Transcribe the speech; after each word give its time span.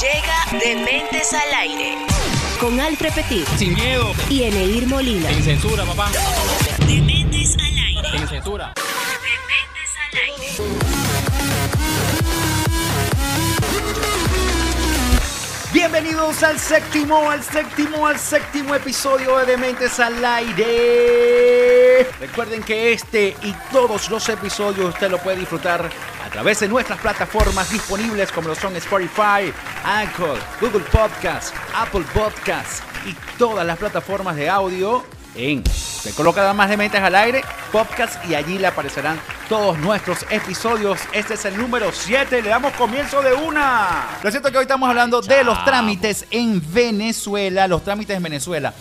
Llega 0.00 0.60
Dementes 0.64 1.32
al 1.32 1.54
aire. 1.54 1.96
Con 2.60 2.80
Alfred 2.80 3.12
Petit 3.12 3.46
Sin 3.56 3.74
miedo. 3.74 4.12
y 4.28 4.42
Eneir 4.44 4.86
Molina. 4.86 5.28
Sin 5.30 5.42
censura, 5.42 5.84
papá. 5.84 6.10
Dementes 6.86 7.56
al 7.58 7.78
aire. 7.78 8.18
Sin 8.18 8.28
censura. 8.28 8.72
Dementes 8.74 9.90
al 10.00 10.18
aire. 10.84 10.93
Bienvenidos 15.74 16.40
al 16.44 16.56
séptimo, 16.60 17.28
al 17.28 17.42
séptimo, 17.42 18.06
al 18.06 18.16
séptimo 18.16 18.76
episodio 18.76 19.38
de 19.38 19.46
Dementes 19.46 19.98
al 19.98 20.24
Aire. 20.24 22.06
Recuerden 22.20 22.62
que 22.62 22.92
este 22.92 23.36
y 23.42 23.52
todos 23.72 24.08
los 24.08 24.28
episodios 24.28 24.94
usted 24.94 25.10
lo 25.10 25.18
puede 25.18 25.38
disfrutar 25.38 25.90
a 26.24 26.30
través 26.30 26.60
de 26.60 26.68
nuestras 26.68 27.00
plataformas 27.00 27.72
disponibles 27.72 28.30
como 28.30 28.46
lo 28.46 28.54
son 28.54 28.76
Spotify, 28.76 29.52
Anchor, 29.84 30.38
Google 30.60 30.84
Podcast, 30.92 31.52
Apple 31.74 32.04
Podcast 32.14 32.84
y 33.04 33.12
todas 33.36 33.66
las 33.66 33.76
plataformas 33.76 34.36
de 34.36 34.48
audio 34.48 35.04
en 35.34 35.64
se 35.66 36.12
coloca 36.12 36.40
nada 36.42 36.54
más 36.54 36.68
de 36.68 36.76
mentes 36.76 37.00
al 37.00 37.14
aire, 37.14 37.42
podcast 37.72 38.24
y 38.28 38.34
allí 38.34 38.58
le 38.58 38.66
aparecerán 38.66 39.18
todos 39.48 39.78
nuestros 39.78 40.24
episodios. 40.30 41.00
Este 41.12 41.34
es 41.34 41.44
el 41.46 41.56
número 41.56 41.90
7, 41.92 42.42
le 42.42 42.48
damos 42.48 42.72
comienzo 42.74 43.22
de 43.22 43.32
una. 43.32 44.18
Lo 44.22 44.30
cierto 44.30 44.48
es 44.48 44.52
que 44.52 44.58
hoy 44.58 44.62
estamos 44.64 44.88
hablando 44.88 45.20
de 45.22 45.42
los 45.44 45.64
trámites 45.64 46.26
en 46.30 46.62
Venezuela, 46.72 47.66
los 47.68 47.82
trámites 47.82 48.16
en 48.16 48.22
Venezuela. 48.22 48.74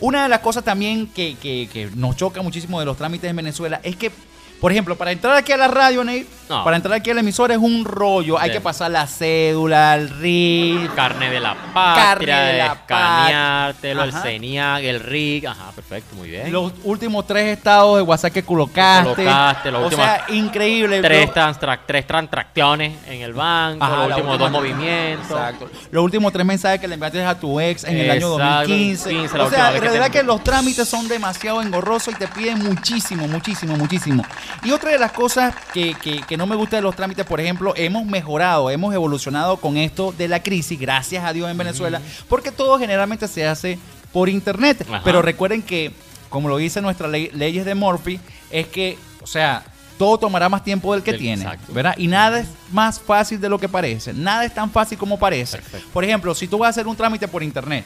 Una 0.00 0.22
de 0.22 0.28
las 0.28 0.38
cosas 0.40 0.62
también 0.62 1.08
que, 1.08 1.36
que- 1.36 1.68
que 1.72 1.90
nos 1.96 2.16
choca 2.16 2.40
muchísimo 2.42 2.78
de 2.78 2.86
los 2.86 2.96
trámites 2.96 3.28
en 3.28 3.34
Venezuela 3.36 3.80
es 3.82 3.96
que, 3.96 4.12
por 4.60 4.72
ejemplo, 4.72 4.96
para 4.96 5.12
entrar 5.12 5.36
aquí 5.36 5.52
a 5.52 5.56
la 5.56 5.68
radio, 5.68 6.02
Ney, 6.04 6.26
No. 6.48 6.64
para 6.64 6.76
entrar 6.76 6.94
aquí 6.94 7.10
a 7.10 7.14
la 7.14 7.20
emisora 7.20 7.54
es 7.54 7.60
un 7.60 7.84
rollo. 7.84 8.38
Hay 8.38 8.48
Sí. 8.50 8.54
que 8.56 8.60
pasar 8.62 8.90
la 8.90 9.06
cédula, 9.06 9.94
el 9.96 10.08
RIF, 10.08 10.90
Carne 10.94 11.30
de 11.30 11.40
la 11.40 11.54
patria, 11.74 12.36
Carne 12.36 12.52
de 12.52 12.58
la 12.58 12.66
escaneártelo, 12.72 14.04
el. 14.04 14.12
CENIAC, 14.12 14.84
el 14.84 15.00
RIC. 15.00 15.46
Ajá, 15.46 15.70
perfecto, 15.74 16.16
muy 16.16 16.30
bien. 16.30 16.50
los 16.52 16.72
últimos 16.84 17.26
tres 17.26 17.56
estados 17.56 17.96
de 17.96 18.02
WhatsApp 18.02 18.32
que 18.32 18.42
colocaste. 18.42 19.14
Colocaste, 19.14 19.70
los 19.70 19.80
o 19.80 19.84
últimos 19.84 20.04
sea, 20.06 20.24
increíble. 20.28 21.00
tres, 21.02 21.30
transtra- 21.32 21.80
tres 21.86 22.06
transacciones 22.06 22.94
en 23.06 23.20
el 23.22 23.32
banco, 23.34 23.84
Ajá, 23.84 23.96
los 23.96 24.08
la 24.08 24.16
últimos 24.16 24.38
dos 24.38 24.50
movimientos. 24.50 25.30
Exacto. 25.30 25.70
Los 25.90 26.02
últimos 26.04 26.32
tres 26.32 26.46
mensajes 26.46 26.80
que 26.80 26.88
le 26.88 26.94
enviaste 26.94 27.24
a 27.24 27.38
tu 27.38 27.60
ex 27.60 27.84
en 27.84 27.96
el 27.98 28.10
año 28.10 28.32
Exacto, 28.34 28.38
2015. 28.68 29.08
15, 29.10 29.38
la 29.38 29.44
o 29.44 29.50
sea, 29.50 29.72
que 29.72 29.80
verdad 29.80 30.06
te- 30.06 30.10
que 30.12 30.22
los 30.22 30.42
trámites 30.42 30.88
son 30.88 31.06
demasiado 31.08 31.60
engorrosos 31.62 32.14
y 32.14 32.16
te 32.16 32.26
piden 32.28 32.62
muchísimo, 32.64 33.28
muchísimo, 33.28 33.76
muchísimo. 33.76 34.24
Y 34.64 34.70
otra 34.70 34.90
de 34.90 34.98
las 34.98 35.12
cosas 35.12 35.54
que, 35.72 35.94
que- 35.94 36.22
que 36.22 36.36
no 36.36 36.46
me 36.46 36.56
gusta 36.56 36.76
de 36.76 36.82
los 36.82 36.94
trámites, 36.96 37.24
por 37.26 37.40
ejemplo, 37.40 37.72
hemos 37.76 38.04
mejorado, 38.06 38.70
hemos 38.70 38.94
evolucionado 38.94 39.56
con 39.58 39.76
esto 39.76 40.12
de 40.16 40.28
la 40.28 40.42
crisis, 40.42 40.78
gracias 40.78 41.24
a 41.24 41.32
Dios 41.32 41.50
en 41.50 41.56
Venezuela, 41.58 42.00
porque 42.28 42.50
todo 42.52 42.78
generalmente 42.78 43.28
se 43.28 43.46
hace 43.46 43.78
por 44.12 44.28
internet. 44.28 44.86
Ajá. 44.88 45.02
Pero 45.04 45.22
recuerden 45.22 45.62
que, 45.62 45.92
como 46.28 46.48
lo 46.48 46.56
dice 46.56 46.80
nuestras 46.80 47.10
ley- 47.10 47.30
leyes 47.34 47.64
de 47.64 47.74
Murphy, 47.74 48.20
es 48.50 48.66
que, 48.68 48.98
o 49.22 49.26
sea, 49.26 49.64
todo 49.98 50.16
tomará 50.18 50.48
más 50.48 50.62
tiempo 50.62 50.94
del 50.94 51.02
que 51.02 51.10
Del- 51.12 51.20
tiene. 51.20 51.42
exacto. 51.42 51.72
¿verdad? 51.72 51.94
Y 51.98 52.06
nada 52.06 52.38
es 52.40 52.48
más 52.70 53.00
fácil 53.00 53.40
de 53.40 53.48
lo 53.48 53.58
que 53.58 53.68
parece. 53.68 54.12
Nada 54.12 54.44
es 54.44 54.54
tan 54.54 54.70
fácil 54.70 54.96
como 54.96 55.18
parece. 55.18 55.58
Perfecto. 55.58 55.88
Por 55.92 56.04
ejemplo, 56.04 56.34
si 56.34 56.46
tú 56.46 56.58
vas 56.58 56.68
a 56.68 56.70
hacer 56.70 56.86
un 56.86 56.94
trámite 56.96 57.26
por 57.28 57.42
internet, 57.42 57.84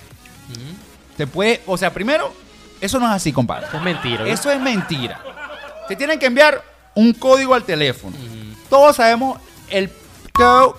te 1.16 1.26
puede, 1.26 1.62
o 1.66 1.76
sea, 1.76 1.92
primero, 1.92 2.32
eso 2.80 2.98
no 2.98 3.06
es 3.06 3.12
así, 3.12 3.32
compadre. 3.32 3.66
Eso 3.66 3.76
es 3.76 3.82
mentira. 3.82 4.26
Eso 4.28 4.50
es 4.50 4.60
mentira. 4.60 5.20
Te 5.92 5.96
tienen 5.96 6.18
que 6.18 6.24
enviar 6.24 6.62
un 6.94 7.12
código 7.12 7.52
al 7.54 7.64
teléfono. 7.64 8.16
Todos 8.70 8.96
sabemos 8.96 9.38
el 9.68 9.90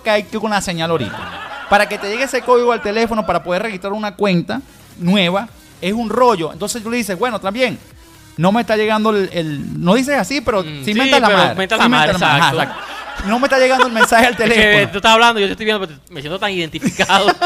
que 0.02 0.10
hay 0.10 0.24
que 0.24 0.40
con 0.40 0.50
la 0.50 0.60
señal 0.60 0.90
ahorita. 0.90 1.66
Para 1.70 1.88
que 1.88 1.98
te 1.98 2.08
llegue 2.08 2.24
ese 2.24 2.42
código 2.42 2.72
al 2.72 2.82
teléfono 2.82 3.24
para 3.24 3.42
poder 3.44 3.62
registrar 3.62 3.92
una 3.92 4.16
cuenta 4.16 4.60
nueva, 4.98 5.48
es 5.80 5.92
un 5.92 6.08
rollo. 6.10 6.52
Entonces 6.52 6.82
tú 6.82 6.90
le 6.90 6.96
dices, 6.96 7.16
bueno, 7.16 7.40
también, 7.40 7.78
no 8.36 8.50
me 8.50 8.60
está 8.62 8.76
llegando 8.76 9.10
el... 9.10 9.30
el- 9.32 9.80
no 9.84 9.94
dices 9.94 10.16
así, 10.18 10.40
pero 10.40 10.62
Mm, 10.64 10.84
sí, 10.84 10.92
sí, 10.92 10.94
la 10.94 11.20
madre. 11.20 11.54
mentas 11.54 11.78
Sí 11.78 11.82
la 11.84 11.88
madre, 11.88 12.12
Ajá, 12.20 12.48
exacto. 12.50 12.74
No 13.26 13.38
me 13.38 13.46
está 13.46 13.58
llegando 13.60 13.86
el 13.86 13.92
mensaje 14.00 14.26
al 14.26 14.32
Es 14.32 14.38
que 14.38 14.44
teléfono. 14.48 14.90
tú 14.90 14.96
estás 14.98 15.12
hablando, 15.12 15.38
yo 15.40 15.46
te 15.46 15.52
estoy 15.52 15.66
viendo, 15.66 15.86
pero 15.86 15.98
me 16.10 16.20
siento 16.22 16.38
tan 16.40 16.50
identificado. 16.50 17.26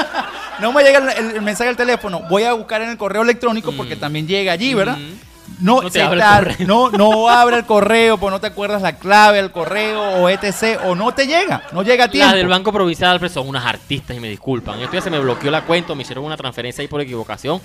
No 0.61 0.73
me 0.73 0.83
llega 0.83 0.99
el, 1.13 1.37
el 1.37 1.43
mensaje 1.43 1.71
al 1.71 1.77
teléfono. 1.77 2.23
Voy 2.29 2.43
a 2.43 2.53
buscar 2.53 2.83
en 2.83 2.89
el 2.89 2.97
correo 2.99 3.23
electrónico 3.23 3.71
porque 3.77 3.95
Mm. 3.95 4.01
también 4.01 4.27
llega 4.27 4.51
allí, 4.53 4.75
¿verdad? 4.75 4.97
Mm. 4.97 5.28
No, 5.61 5.83
No 5.83 5.91
se 5.91 5.99
tar- 6.01 6.57
no, 6.67 6.91
no 6.91 7.29
abre 7.29 7.57
el 7.57 7.65
correo, 7.65 8.17
pues 8.19 8.31
no 8.33 8.41
te 8.41 8.47
acuerdas 8.47 8.81
la 8.83 8.97
clave 8.97 9.39
del 9.39 9.51
correo 9.51 10.01
o 10.23 10.29
etc. 10.29 10.81
O 10.85 10.95
no 10.95 11.13
te 11.13 11.27
llega, 11.27 11.63
no 11.73 11.83
llega 11.83 12.05
a 12.05 12.09
tiempo. 12.09 12.27
Las 12.29 12.37
del 12.37 12.47
Banco 12.49 12.73
Provincial 12.73 13.11
Alfred, 13.11 13.31
son 13.31 13.49
unas 13.49 13.65
artistas 13.65 14.17
y 14.17 14.21
me 14.21 14.29
disculpan. 14.29 14.81
Esto 14.81 14.95
ya 14.95 15.01
se 15.01 15.11
me 15.11 15.19
bloqueó 15.19 15.51
la 15.51 15.63
cuenta, 15.63 15.95
me 15.95 16.03
hicieron 16.03 16.25
una 16.25 16.37
transferencia 16.37 16.83
ahí 16.83 16.89
por 16.89 17.01
equivocación. 17.01 17.61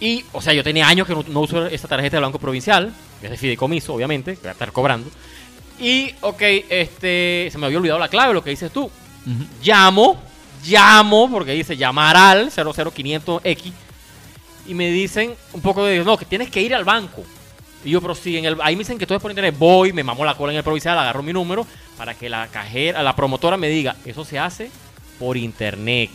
Y, 0.00 0.24
o 0.32 0.40
sea, 0.40 0.52
yo 0.54 0.64
tenía 0.64 0.88
años 0.88 1.06
que 1.06 1.14
no, 1.14 1.24
no 1.28 1.40
uso 1.40 1.66
esta 1.66 1.86
tarjeta 1.86 2.16
del 2.16 2.24
Banco 2.24 2.38
Provincial, 2.38 2.90
que 3.20 3.26
es 3.26 3.30
de 3.32 3.36
fideicomiso, 3.36 3.94
obviamente, 3.94 4.32
que 4.34 4.40
voy 4.40 4.48
a 4.48 4.52
estar 4.52 4.72
cobrando. 4.72 5.10
Y, 5.78 6.14
ok, 6.22 6.42
este, 6.70 7.48
se 7.52 7.58
me 7.58 7.66
había 7.66 7.78
olvidado 7.78 7.98
la 8.00 8.08
clave, 8.08 8.32
lo 8.34 8.42
que 8.42 8.50
dices 8.50 8.72
tú. 8.72 8.90
Llamo, 9.62 10.18
llamo, 10.66 11.30
porque 11.30 11.52
dice 11.52 11.76
llamar 11.76 12.16
al 12.16 12.50
00500X. 12.50 13.72
Y 14.66 14.74
me 14.74 14.90
dicen 14.90 15.34
un 15.52 15.60
poco 15.60 15.84
de, 15.84 16.04
no, 16.04 16.16
que 16.16 16.24
tienes 16.24 16.50
que 16.50 16.60
ir 16.60 16.74
al 16.74 16.84
banco. 16.84 17.24
Y 17.84 17.90
yo, 17.90 18.00
pero 18.00 18.14
sí, 18.14 18.36
en 18.36 18.44
el, 18.44 18.56
ahí 18.62 18.76
me 18.76 18.80
dicen 18.80 18.98
que 18.98 19.06
todo 19.06 19.16
es 19.16 19.22
por 19.22 19.30
internet. 19.30 19.54
Voy, 19.58 19.92
me 19.92 20.04
mamo 20.04 20.24
la 20.24 20.34
cola 20.34 20.52
en 20.52 20.58
el 20.58 20.64
provincial, 20.64 20.98
agarro 20.98 21.22
mi 21.22 21.32
número 21.32 21.66
para 21.96 22.14
que 22.14 22.28
la 22.28 22.46
cajera, 22.48 23.02
la 23.02 23.16
promotora 23.16 23.56
me 23.56 23.68
diga, 23.68 23.96
eso 24.04 24.24
se 24.24 24.38
hace 24.38 24.70
por 25.18 25.36
internet. 25.36 26.10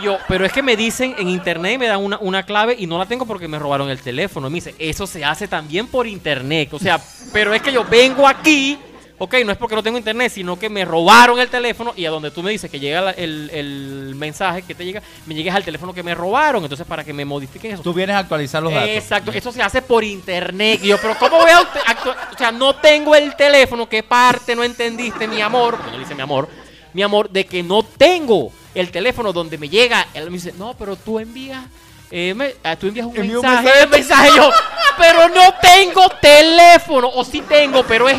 Y 0.00 0.04
yo, 0.04 0.18
pero 0.28 0.44
es 0.44 0.52
que 0.52 0.62
me 0.62 0.76
dicen 0.76 1.14
en 1.18 1.28
internet, 1.28 1.78
me 1.78 1.86
dan 1.86 2.02
una, 2.02 2.18
una 2.18 2.42
clave 2.42 2.76
y 2.78 2.86
no 2.86 2.98
la 2.98 3.06
tengo 3.06 3.26
porque 3.26 3.48
me 3.48 3.58
robaron 3.58 3.88
el 3.90 4.00
teléfono. 4.00 4.48
Y 4.48 4.50
me 4.50 4.56
dice, 4.56 4.74
eso 4.78 5.06
se 5.06 5.24
hace 5.24 5.48
también 5.48 5.86
por 5.86 6.06
internet. 6.06 6.72
O 6.72 6.78
sea, 6.78 7.00
pero 7.32 7.54
es 7.54 7.62
que 7.62 7.72
yo 7.72 7.84
vengo 7.84 8.26
aquí, 8.26 8.78
ok, 9.18 9.34
no 9.44 9.52
es 9.52 9.58
porque 9.58 9.74
no 9.76 9.82
tengo 9.82 9.96
internet, 9.98 10.32
sino 10.32 10.58
que 10.58 10.68
me 10.68 10.84
robaron 10.84 11.38
el 11.38 11.48
teléfono 11.48 11.92
y 11.96 12.04
a 12.04 12.10
donde 12.10 12.30
tú 12.30 12.42
me 12.42 12.50
dices 12.50 12.70
que 12.70 12.80
llega 12.80 13.00
la- 13.00 13.10
el, 13.12 13.48
el 13.52 14.14
mensaje 14.16 14.62
que 14.62 14.74
te 14.74 14.84
llega, 14.84 15.02
me 15.26 15.34
llegues 15.34 15.54
al 15.54 15.64
teléfono 15.64 15.94
que 15.94 16.02
me 16.02 16.14
robaron. 16.14 16.62
Entonces, 16.62 16.86
para 16.86 17.04
que 17.04 17.12
me 17.12 17.24
modifiquen 17.24 17.72
eso. 17.72 17.82
Tú 17.82 17.94
vienes 17.94 18.16
a 18.16 18.20
actualizar 18.20 18.62
los 18.62 18.72
datos. 18.72 18.88
Exacto, 18.90 19.30
eso 19.32 19.52
se 19.52 19.62
hace 19.62 19.82
por 19.82 20.02
internet. 20.04 20.80
Y 20.82 20.88
yo, 20.88 20.98
pero 21.00 21.16
¿cómo 21.18 21.38
voy 21.38 21.50
a 21.50 21.60
act- 21.60 21.84
actu- 21.86 22.16
O 22.34 22.38
sea, 22.38 22.50
no 22.52 22.74
tengo 22.76 23.14
el 23.14 23.34
teléfono. 23.36 23.88
¿Qué 23.88 24.02
parte 24.02 24.54
no 24.56 24.64
entendiste, 24.64 25.28
mi 25.28 25.40
amor? 25.40 25.76
Porque 25.76 25.92
no 25.92 25.98
dice 25.98 26.14
mi 26.14 26.22
amor. 26.22 26.48
Mi 26.92 27.02
amor, 27.02 27.30
de 27.30 27.46
que 27.46 27.62
no 27.62 27.82
tengo 27.82 28.52
el 28.74 28.90
teléfono 28.90 29.32
donde 29.32 29.58
me 29.58 29.68
llega. 29.68 30.06
Él 30.14 30.24
me 30.26 30.32
dice, 30.38 30.52
no, 30.58 30.74
pero 30.78 30.96
tú 30.96 31.18
envías. 31.20 31.64
eh, 32.10 32.32
me- 32.34 32.54
ah, 32.62 32.76
tú 32.76 32.86
envías 32.88 33.06
un 33.06 33.12
mensaje. 33.40 33.84
un 33.84 33.90
mensaje 33.90 34.30
yo, 34.36 34.50
pero 34.96 35.28
no 35.30 35.54
tengo 35.60 36.08
teléfono, 36.20 37.08
o 37.12 37.24
sí 37.24 37.40
tengo, 37.42 37.82
pero 37.84 38.08
es 38.08 38.16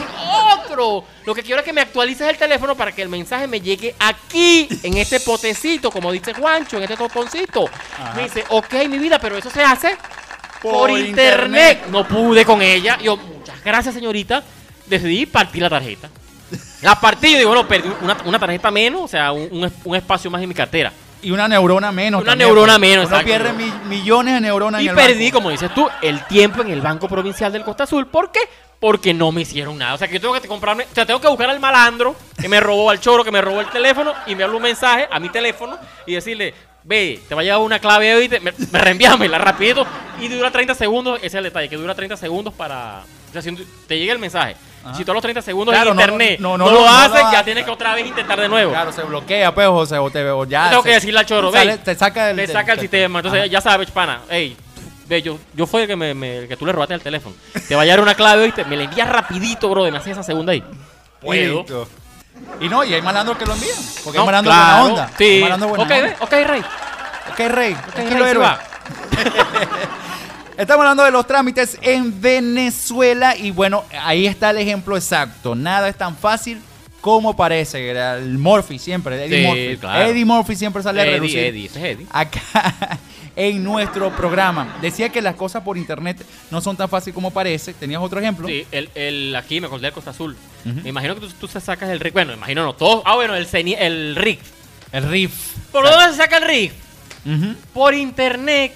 Lo 0.76 1.34
que 1.36 1.42
quiero 1.44 1.60
es 1.62 1.66
que 1.66 1.74
me 1.74 1.82
actualices 1.82 2.28
el 2.30 2.38
teléfono 2.38 2.76
para 2.76 2.92
que 2.92 3.02
el 3.02 3.10
mensaje 3.10 3.48
me 3.48 3.60
llegue 3.62 3.96
aquí, 4.00 4.68
en 4.84 4.98
este 4.98 5.20
potecito, 5.20 5.90
como 5.92 6.12
dice 6.12 6.34
Juancho, 6.34 6.78
en 6.78 6.84
este 6.84 6.98
toponcito. 6.98 7.66
Me 8.16 8.24
dice, 8.24 8.44
ok, 8.50 8.74
mi 8.90 8.98
vida, 9.00 9.20
pero 9.20 9.38
eso 9.38 9.50
se 9.50 9.64
hace 9.64 9.98
por, 10.62 10.90
Por 10.90 10.90
internet. 10.92 11.10
internet. 11.80 11.86
No 11.90 12.08
pude 12.08 12.46
con 12.46 12.62
ella. 12.62 12.98
Yo, 13.02 13.18
muchas 13.18 13.64
gracias, 13.64 13.94
señorita. 13.96 14.44
Decidí 14.86 15.26
partir 15.26 15.62
la 15.64 15.70
tarjeta. 15.70 16.10
La 16.82 17.00
partí, 17.00 17.32
yo 17.32 17.38
digo, 17.40 17.50
bueno, 17.52 17.68
perdí 17.68 17.90
una, 18.02 18.18
una 18.26 18.38
tarjeta 18.40 18.70
menos, 18.70 19.02
o 19.02 19.08
sea, 19.08 19.32
un, 19.32 19.48
un 19.52 19.66
es- 19.66 19.74
un 19.84 19.96
espacio 19.96 20.30
más 20.30 20.42
en 20.42 20.50
mi 20.50 20.54
cartera. 20.56 20.92
Y 21.22 21.32
una 21.32 21.48
neurona 21.48 21.92
menos. 21.92 22.22
Una 22.22 22.32
también, 22.34 22.50
neurona 22.50 22.74
pues. 22.74 22.82
menos, 22.82 23.08
Uno 23.08 23.18
exacto. 23.20 23.26
pierde 23.26 23.54
mi- 23.54 23.74
millones 23.98 24.36
de 24.36 24.42
neuronas 24.42 24.82
Y 24.82 24.86
en 24.86 24.90
el 24.92 24.96
perdí, 24.96 25.26
banco. 25.26 25.38
como 25.38 25.50
dices 25.50 25.74
tú, 25.74 25.88
el 26.04 26.24
tiempo 26.28 26.62
en 26.62 26.70
el 26.70 26.82
Banco 26.82 27.08
Provincial 27.08 27.52
del 27.52 27.64
Costa 27.64 27.86
Azul. 27.86 28.06
¿Por 28.08 28.32
qué? 28.32 28.42
Porque 28.86 29.16
no 29.16 29.32
me 29.32 29.42
hicieron 29.42 29.80
nada. 29.80 29.96
O 29.96 29.98
sea, 29.98 30.08
que 30.08 30.14
yo 30.14 30.22
tengo 30.22 30.40
que 30.40 30.48
comprarme, 30.48 30.84
o 30.84 30.94
sea, 30.94 31.08
tengo 31.08 31.20
que 31.20 31.28
buscar 31.28 31.50
al 31.50 31.60
malandro 31.60 32.16
que 32.40 32.48
me 32.48 32.60
robó, 32.60 32.92
al 32.92 33.00
choro 33.00 33.24
que 33.24 33.32
me 33.32 33.42
robó 33.42 33.62
el 33.62 33.68
teléfono 33.72 34.14
y 34.28 34.34
enviarle 34.34 34.56
un 34.56 34.62
mensaje 34.62 35.08
a 35.10 35.20
mi 35.20 35.30
teléfono 35.30 35.76
y 36.06 36.14
decirle, 36.14 36.54
ve, 36.84 37.20
te 37.28 37.34
va 37.34 37.42
a 37.42 37.44
llegar 37.44 37.58
una 37.62 37.80
clave 37.80 38.14
hoy, 38.14 38.30
me, 38.30 38.54
me 38.72 38.80
reenvíamela 38.80 39.40
rapidito 39.40 39.88
y 40.22 40.28
dura 40.28 40.52
30 40.52 40.76
segundos. 40.76 41.18
Ese 41.18 41.26
es 41.26 41.34
el 41.34 41.46
detalle, 41.46 41.68
que 41.68 41.78
dura 41.78 41.96
30 41.96 42.16
segundos 42.16 42.54
para... 42.54 43.02
O 43.30 43.34
sea, 43.34 43.42
si 43.42 43.56
te 43.88 43.98
llega 43.98 44.14
el 44.14 44.20
mensaje. 44.20 44.56
Ajá. 44.84 44.94
Si 44.94 45.02
a 45.02 45.14
los 45.14 45.22
30 45.24 45.42
segundos 45.42 45.74
Claro, 45.74 45.90
en 45.94 46.00
internet 46.00 46.40
no, 46.40 46.56
no, 46.56 46.66
no, 46.66 46.72
lo 46.72 46.82
no, 46.82 46.88
haces, 46.88 47.24
ya 47.32 47.44
tienes 47.44 47.66
que 47.66 47.72
otra 47.72 47.96
vez 47.96 48.06
intentar 48.06 48.40
de 48.40 48.48
nuevo. 48.48 48.72
Claro, 48.72 48.92
se 48.92 49.02
bloquea, 49.02 49.52
pues, 49.52 49.68
o, 49.68 49.84
se, 49.88 49.98
o 49.98 50.12
te, 50.12 50.30
o 50.30 50.46
ya. 50.46 50.70
tengo 50.70 50.84
se- 50.84 50.90
que 50.90 50.94
decirle 50.94 51.20
al 51.22 51.26
choro, 51.26 51.52
ve. 51.52 51.80
Te 51.80 51.96
saca. 51.96 52.36
Te 52.36 52.44
el 52.44 52.80
sistema. 52.80 53.18
Entonces 53.20 53.40
Ajá. 53.42 53.48
ya 53.48 53.62
sabes, 53.62 53.90
pana. 53.90 54.22
Ey, 54.30 54.56
ve, 55.08 55.22
yo, 55.22 55.38
yo 55.54 55.66
fue 55.68 55.82
el 55.84 55.88
que, 55.88 55.96
me, 55.96 56.14
me- 56.14 56.38
el 56.40 56.48
que 56.48 56.58
tú 56.58 56.66
le 56.66 56.72
robaste 56.72 56.94
el 56.94 57.02
teléfono. 57.02 57.36
Te 57.68 57.76
va 57.76 57.82
a 57.82 57.86
llegar 57.86 58.00
una 58.02 58.16
clave, 58.16 58.46
¿viste? 58.46 58.64
Me 58.66 58.76
la 58.78 58.84
envías 58.84 59.08
rapidito, 59.10 59.70
bro. 59.70 59.90
Me 59.92 59.98
haces 59.98 60.14
esa 60.14 60.24
segunda 60.24 60.52
ahí. 60.54 60.64
Puedo. 61.22 61.60
Listo. 61.60 61.88
Y 62.60 62.68
no, 62.68 62.84
y 62.84 62.94
hay 62.94 63.02
malandros 63.02 63.38
que 63.38 63.46
lo 63.46 63.54
envían. 63.54 63.78
Porque 64.04 64.18
No, 64.18 64.24
hay 64.24 64.26
malandros 64.28 64.56
claro, 64.56 64.80
buena 64.84 64.94
onda. 65.04 65.12
Sí. 65.18 65.24
Hay 65.24 65.42
malandros 65.42 65.70
buena 65.70 65.84
Ok, 65.86 65.92
onda. 65.92 66.16
ok, 66.20 66.32
Rey. 66.48 66.62
Ok, 67.32 67.40
Rey. 67.56 67.74
Ok, 67.74 67.96
Rey, 67.96 68.22
héroe. 68.30 68.38
va. 68.38 68.60
Estamos 70.58 70.84
hablando 70.84 71.04
de 71.04 71.12
los 71.12 71.28
trámites 71.28 71.78
en 71.82 72.22
Venezuela 72.22 73.36
y 73.36 73.52
bueno, 73.52 73.84
ahí 74.02 74.26
está 74.26 74.52
el 74.52 74.58
ejemplo 74.60 74.96
exacto. 74.96 75.54
Nada 75.54 75.90
es 75.90 75.98
tan 75.98 76.16
fácil 76.16 76.62
como 77.02 77.36
parece. 77.36 77.92
El 77.92 78.38
Murphy 78.38 78.80
siempre, 78.80 79.26
Eddie 79.26 79.42
Sí, 79.42 79.48
Murphy. 79.48 79.78
claro. 79.78 80.06
Eddie 80.10 80.24
Murphy 80.26 80.56
siempre 80.56 80.82
sale 80.82 81.02
a 81.02 81.04
Eddie, 81.04 81.14
relucir 81.16 81.40
Eddie, 81.40 81.66
es 81.66 81.76
Eddie. 81.76 82.08
acá 82.10 82.42
en 83.36 83.64
nuestro 83.64 84.16
programa. 84.16 84.78
Decía 84.82 85.10
que 85.10 85.22
las 85.22 85.36
cosas 85.36 85.64
por 85.64 85.78
internet 85.78 86.26
no 86.52 86.62
son 86.62 86.78
tan 86.78 86.90
fáciles 86.90 87.14
como 87.14 87.32
parece. 87.32 87.74
¿Tenías 87.74 88.02
otro 88.02 88.20
ejemplo? 88.20 88.48
Sí, 88.48 88.66
el, 88.72 88.90
el, 88.96 89.36
aquí 89.36 89.60
me 89.60 89.68
acordé 89.68 89.88
del 89.88 89.94
Costa 89.94 90.12
Azul. 90.12 90.36
Me 90.64 90.90
imagino 90.90 91.16
que 91.16 91.22
tú, 91.22 91.30
tú 91.40 91.48
se 91.48 91.60
sacas 91.60 91.90
el 91.90 92.00
RIG. 92.00 92.14
Bueno, 92.14 92.34
imagino 92.34 92.64
no, 92.64 92.74
todos. 92.74 93.04
Ah, 93.06 93.16
bueno, 93.16 93.36
el, 93.36 93.48
el 93.52 94.16
RIG. 94.16 94.40
El 94.92 95.10
riff. 95.10 95.34
¿Por 95.72 95.84
dónde 95.84 96.12
se 96.12 96.18
saca 96.18 96.38
el? 96.38 96.72
Ujú. 97.26 97.56
Por 97.74 97.94
internet. 97.94 98.74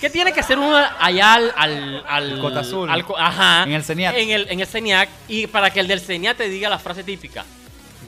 ¿Qué 0.00 0.10
tiene 0.10 0.32
que 0.32 0.40
hacer 0.40 0.58
uno 0.58 0.76
allá 0.98 1.34
al. 1.34 1.52
al, 1.56 2.04
al 2.08 2.30
El 2.32 2.40
Costa 2.40 2.60
Azul. 2.60 2.90
al 2.90 3.04
ajá. 3.18 3.62
En 3.62 3.72
el 3.72 3.84
CENIAT. 3.84 4.16
En 4.16 4.30
el, 4.30 4.46
en 4.50 4.60
el 4.60 4.66
CENIAC. 4.66 5.08
Y 5.28 5.46
para 5.46 5.70
que 5.70 5.80
el 5.80 5.86
del 5.86 6.00
CENIAT 6.00 6.36
te 6.36 6.48
diga 6.48 6.68
la 6.68 6.78
frase 6.78 7.04
típica. 7.04 7.44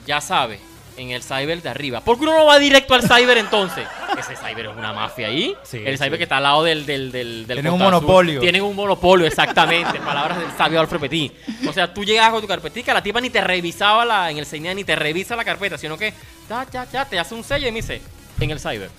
Ya 0.05 0.21
sabe, 0.21 0.59
en 0.97 1.11
el 1.11 1.23
cyber 1.23 1.61
de 1.61 1.69
arriba. 1.69 2.01
¿Por 2.01 2.17
qué 2.17 2.23
uno 2.23 2.37
no 2.37 2.45
va 2.45 2.59
directo 2.59 2.93
al 2.93 3.01
cyber 3.01 3.37
entonces? 3.37 3.87
Ese 4.17 4.35
cyber 4.35 4.67
es 4.67 4.77
una 4.77 4.93
mafia 4.93 5.27
ahí. 5.27 5.55
Sí, 5.63 5.81
el 5.85 5.97
cyber 5.97 6.13
sí. 6.13 6.17
que 6.17 6.23
está 6.23 6.37
al 6.37 6.43
lado 6.43 6.63
del. 6.63 6.85
del, 6.85 7.11
del, 7.11 7.47
del 7.47 7.57
Tienen 7.57 7.73
un 7.73 7.79
monopolio. 7.79 8.39
Tienen 8.39 8.61
un 8.61 8.75
monopolio, 8.75 9.25
exactamente. 9.25 9.99
Palabras 10.05 10.39
del 10.39 10.51
sabio 10.57 10.79
Alfred 10.79 10.99
Petit. 10.99 11.33
O 11.67 11.73
sea, 11.73 11.93
tú 11.93 12.03
llegas 12.03 12.29
con 12.31 12.41
tu 12.41 12.47
carpetica, 12.47 12.93
la 12.93 13.03
tipa 13.03 13.21
ni 13.21 13.29
te 13.29 13.41
revisaba 13.41 14.05
la, 14.05 14.31
en 14.31 14.37
el 14.37 14.45
CENIAT, 14.45 14.75
ni 14.75 14.83
te 14.83 14.95
revisa 14.95 15.35
la 15.35 15.45
carpeta, 15.45 15.77
sino 15.77 15.97
que. 15.97 16.13
Ya, 16.49 16.65
ya, 16.71 16.89
ya, 16.91 17.05
te 17.05 17.19
hace 17.19 17.35
un 17.35 17.43
sello 17.43 17.67
y 17.67 17.71
me 17.71 17.81
dice. 17.81 18.01
En 18.39 18.51
el 18.51 18.59
cyber. 18.59 18.89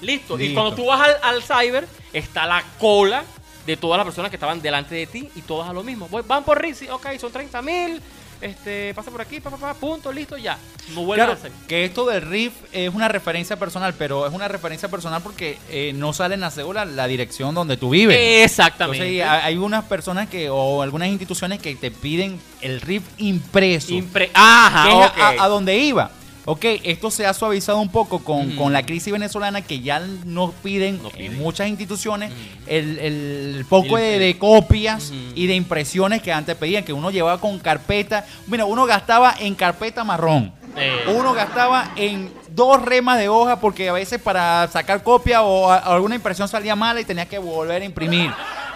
Listo. 0.00 0.38
Y 0.38 0.52
cuando 0.54 0.74
tú 0.74 0.86
vas 0.86 1.00
al, 1.00 1.16
al 1.22 1.42
cyber, 1.42 1.86
está 2.12 2.46
la 2.46 2.62
cola 2.78 3.24
de 3.66 3.76
todas 3.76 3.96
las 3.96 4.04
personas 4.04 4.30
que 4.30 4.36
estaban 4.36 4.60
delante 4.60 4.94
de 4.94 5.06
ti 5.06 5.30
y 5.34 5.42
todas 5.42 5.68
a 5.68 5.72
lo 5.72 5.82
mismo. 5.82 6.08
Van 6.26 6.44
por 6.44 6.60
Rizzi, 6.60 6.88
ok, 6.88 7.06
son 7.18 7.32
30 7.32 7.62
mil. 7.62 8.02
Este, 8.44 8.92
pasa 8.92 9.10
por 9.10 9.22
aquí, 9.22 9.40
pa, 9.40 9.48
pa, 9.48 9.56
pa, 9.56 9.72
punto, 9.74 10.12
listo, 10.12 10.36
ya. 10.36 10.58
No 10.90 11.02
vuelve 11.04 11.20
Claro, 11.22 11.32
a 11.32 11.34
hacer. 11.36 11.50
que 11.66 11.86
esto 11.86 12.04
del 12.04 12.20
riff 12.20 12.52
es 12.72 12.92
una 12.94 13.08
referencia 13.08 13.58
personal, 13.58 13.94
pero 13.94 14.26
es 14.26 14.34
una 14.34 14.48
referencia 14.48 14.88
personal 14.90 15.22
porque 15.22 15.56
eh, 15.70 15.92
no 15.94 16.12
sale 16.12 16.34
en 16.34 16.40
la 16.42 16.50
cédula 16.50 16.84
la 16.84 17.06
dirección 17.06 17.54
donde 17.54 17.78
tú 17.78 17.88
vives. 17.88 18.18
Exactamente. 18.44 19.18
Entonces, 19.18 19.42
hay 19.44 19.56
unas 19.56 19.84
personas 19.84 20.28
que, 20.28 20.50
o 20.50 20.82
algunas 20.82 21.08
instituciones 21.08 21.58
que 21.58 21.74
te 21.74 21.90
piden 21.90 22.38
el 22.60 22.82
RIF 22.82 23.02
impreso. 23.16 23.92
Impre- 23.94 24.28
Ajá, 24.34 24.84
que 24.90 25.04
es 25.04 25.40
a, 25.40 25.44
a 25.44 25.48
donde 25.48 25.78
iba. 25.78 26.10
Ok, 26.46 26.64
esto 26.82 27.10
se 27.10 27.24
ha 27.26 27.32
suavizado 27.32 27.78
un 27.80 27.88
poco 27.88 28.18
con, 28.22 28.54
Mm. 28.54 28.58
con 28.58 28.72
la 28.72 28.84
crisis 28.84 29.10
venezolana 29.12 29.62
que 29.62 29.80
ya 29.80 30.00
nos 30.26 30.52
piden, 30.62 31.02
No 31.02 31.08
piden. 31.08 31.32
en 31.32 31.38
muchas 31.38 31.68
instituciones 31.68 32.30
Mm. 32.30 32.34
el, 32.66 32.98
el 32.98 33.66
poco 33.68 33.96
El- 33.96 34.18
de, 34.20 34.38
copias 34.38 35.06
Ujú. 35.10 35.16
y 35.34 35.46
de 35.46 35.54
impresiones 35.54 36.20
que 36.20 36.32
antes 36.32 36.54
pedían, 36.56 36.84
que 36.84 36.92
uno 36.92 37.10
llevaba 37.10 37.40
con 37.40 37.58
carpeta. 37.58 38.26
Mira, 38.46 38.66
uno 38.66 38.84
gastaba 38.84 39.34
en 39.38 39.54
carpeta 39.54 40.04
marrón. 40.04 40.52
Eh. 40.76 41.04
Uno 41.16 41.32
gastaba 41.34 41.92
en 41.96 42.30
dos 42.50 42.82
remas 42.82 43.16
de 43.18 43.28
hoja 43.28 43.60
porque 43.60 43.88
a 43.88 43.92
veces 43.92 44.20
para 44.20 44.68
sacar 44.68 45.02
copia 45.02 45.42
o 45.42 45.70
a- 45.70 45.78
alguna 45.78 46.16
impresión 46.16 46.46
salía 46.48 46.74
mala 46.76 47.00
y 47.00 47.04
tenías 47.04 47.28
que 47.28 47.38
volver 47.38 47.80
a 47.80 47.84
imprimir. 47.84 48.30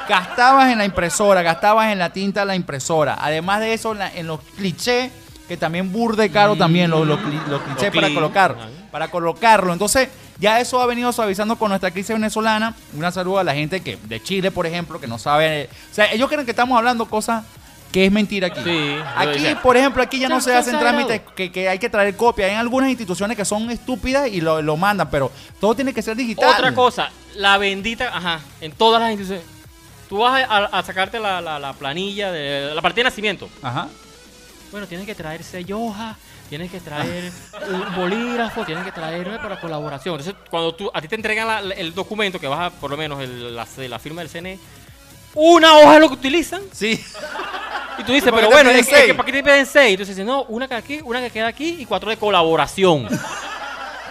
Gastabas 0.08 0.72
en 0.72 0.78
la 0.78 0.84
impresora, 0.86 1.42
gastabas 1.42 1.92
en 1.92 1.98
la 1.98 2.10
tinta 2.14 2.40
de 2.40 2.46
la 2.46 2.54
impresora. 2.56 3.18
Además 3.20 3.60
de 3.60 3.74
eso, 3.74 3.92
en, 3.92 3.98
la- 3.98 4.14
en 4.14 4.26
los 4.26 4.40
clichés, 4.56 5.10
que 5.48 5.56
también 5.56 5.90
burde 5.92 6.30
caro 6.30 6.54
también 6.56 6.90
los, 6.90 7.06
los, 7.06 7.18
los 7.48 7.62
clichés 7.62 7.90
para 7.92 8.12
colocar, 8.12 8.56
ajá. 8.58 8.68
para 8.92 9.10
colocarlo. 9.10 9.72
Entonces, 9.72 10.08
ya 10.38 10.60
eso 10.60 10.80
ha 10.80 10.86
venido 10.86 11.10
suavizando 11.12 11.56
con 11.56 11.70
nuestra 11.70 11.90
crisis 11.90 12.10
venezolana. 12.14 12.74
Una 12.94 13.10
saludo 13.10 13.38
a 13.38 13.44
la 13.44 13.54
gente 13.54 13.80
que 13.80 13.96
de 14.04 14.22
Chile, 14.22 14.50
por 14.50 14.66
ejemplo, 14.66 15.00
que 15.00 15.06
no 15.08 15.18
sabe, 15.18 15.68
o 15.90 15.94
sea, 15.94 16.12
ellos 16.12 16.28
creen 16.28 16.44
que 16.44 16.52
estamos 16.52 16.76
hablando 16.78 17.06
cosas 17.06 17.44
que 17.90 18.04
es 18.04 18.12
mentira 18.12 18.48
aquí. 18.48 18.60
Sí, 18.62 18.96
aquí, 19.16 19.54
por 19.62 19.76
ejemplo, 19.78 20.02
aquí 20.02 20.18
ya 20.18 20.28
no 20.28 20.40
se 20.42 20.54
hacen 20.54 20.78
trámites 20.78 21.22
que, 21.34 21.50
que 21.50 21.68
hay 21.70 21.78
que 21.78 21.88
traer 21.88 22.14
copia. 22.16 22.44
Hay 22.46 22.52
algunas 22.54 22.90
instituciones 22.90 23.34
que 23.36 23.46
son 23.46 23.70
estúpidas 23.70 24.28
y 24.28 24.42
lo, 24.42 24.60
lo 24.60 24.76
mandan, 24.76 25.08
pero 25.10 25.32
todo 25.58 25.74
tiene 25.74 25.94
que 25.94 26.02
ser 26.02 26.14
digital. 26.14 26.50
Otra 26.54 26.74
cosa, 26.74 27.10
la 27.36 27.56
bendita, 27.56 28.14
ajá, 28.14 28.40
en 28.60 28.72
todas 28.72 29.00
las 29.00 29.10
instituciones. 29.12 29.46
Tú 30.10 30.18
vas 30.18 30.42
a, 30.46 30.56
a- 30.56 30.78
a 30.78 30.82
sacarte 30.82 31.18
la, 31.18 31.40
la- 31.40 31.58
la 31.58 31.72
planilla 31.72 32.30
de 32.30 32.74
la 32.74 32.82
partida 32.82 33.04
de 33.04 33.10
nacimiento. 33.10 33.48
Ajá. 33.62 33.88
Bueno, 34.70 34.86
tienes 34.86 35.06
que 35.06 35.14
traer 35.14 35.42
selloja, 35.42 36.16
tienes 36.48 36.70
que 36.70 36.80
traer 36.80 37.32
un 37.70 37.94
bolígrafo, 37.96 38.64
tienes 38.64 38.84
que 38.84 38.92
traer 38.92 39.26
eh, 39.28 39.38
para 39.42 39.58
colaboración. 39.60 40.14
Entonces, 40.18 40.34
cuando 40.50 40.74
tú, 40.74 40.90
a 40.92 41.00
ti 41.00 41.08
te 41.08 41.14
entregan 41.14 41.46
la- 41.68 41.74
el 41.74 41.94
documento 41.94 42.38
que 42.38 42.46
vas 42.48 42.60
a, 42.60 42.70
por 42.70 42.90
lo 42.90 42.96
menos 42.96 43.20
el- 43.22 43.54
la, 43.56 43.66
la 43.76 43.98
firma 43.98 44.20
del 44.22 44.30
CNE, 44.30 44.58
una 45.34 45.76
hoja 45.78 45.94
es 45.94 46.00
lo 46.00 46.08
que 46.08 46.14
utilizan. 46.14 46.62
Sí. 46.72 47.02
Y 47.98 48.04
tú 48.04 48.12
dices, 48.12 48.30
¿Por 48.30 48.40
qué 48.40 48.46
pero 48.46 48.50
bueno, 48.50 48.70
es 48.70 48.86
que, 48.86 49.14
¿para 49.14 49.26
qué 49.26 49.32
te 49.32 49.42
piden 49.42 49.66
seis? 49.66 49.90
Entonces 49.92 50.14
dices, 50.16 50.26
no, 50.26 50.42
una 50.44 50.68
que 50.68 50.74
aquí, 50.74 51.00
una 51.02 51.20
que 51.20 51.30
queda 51.30 51.48
aquí 51.48 51.76
y 51.80 51.86
cuatro 51.86 52.10
de 52.10 52.16
colaboración. 52.16 53.08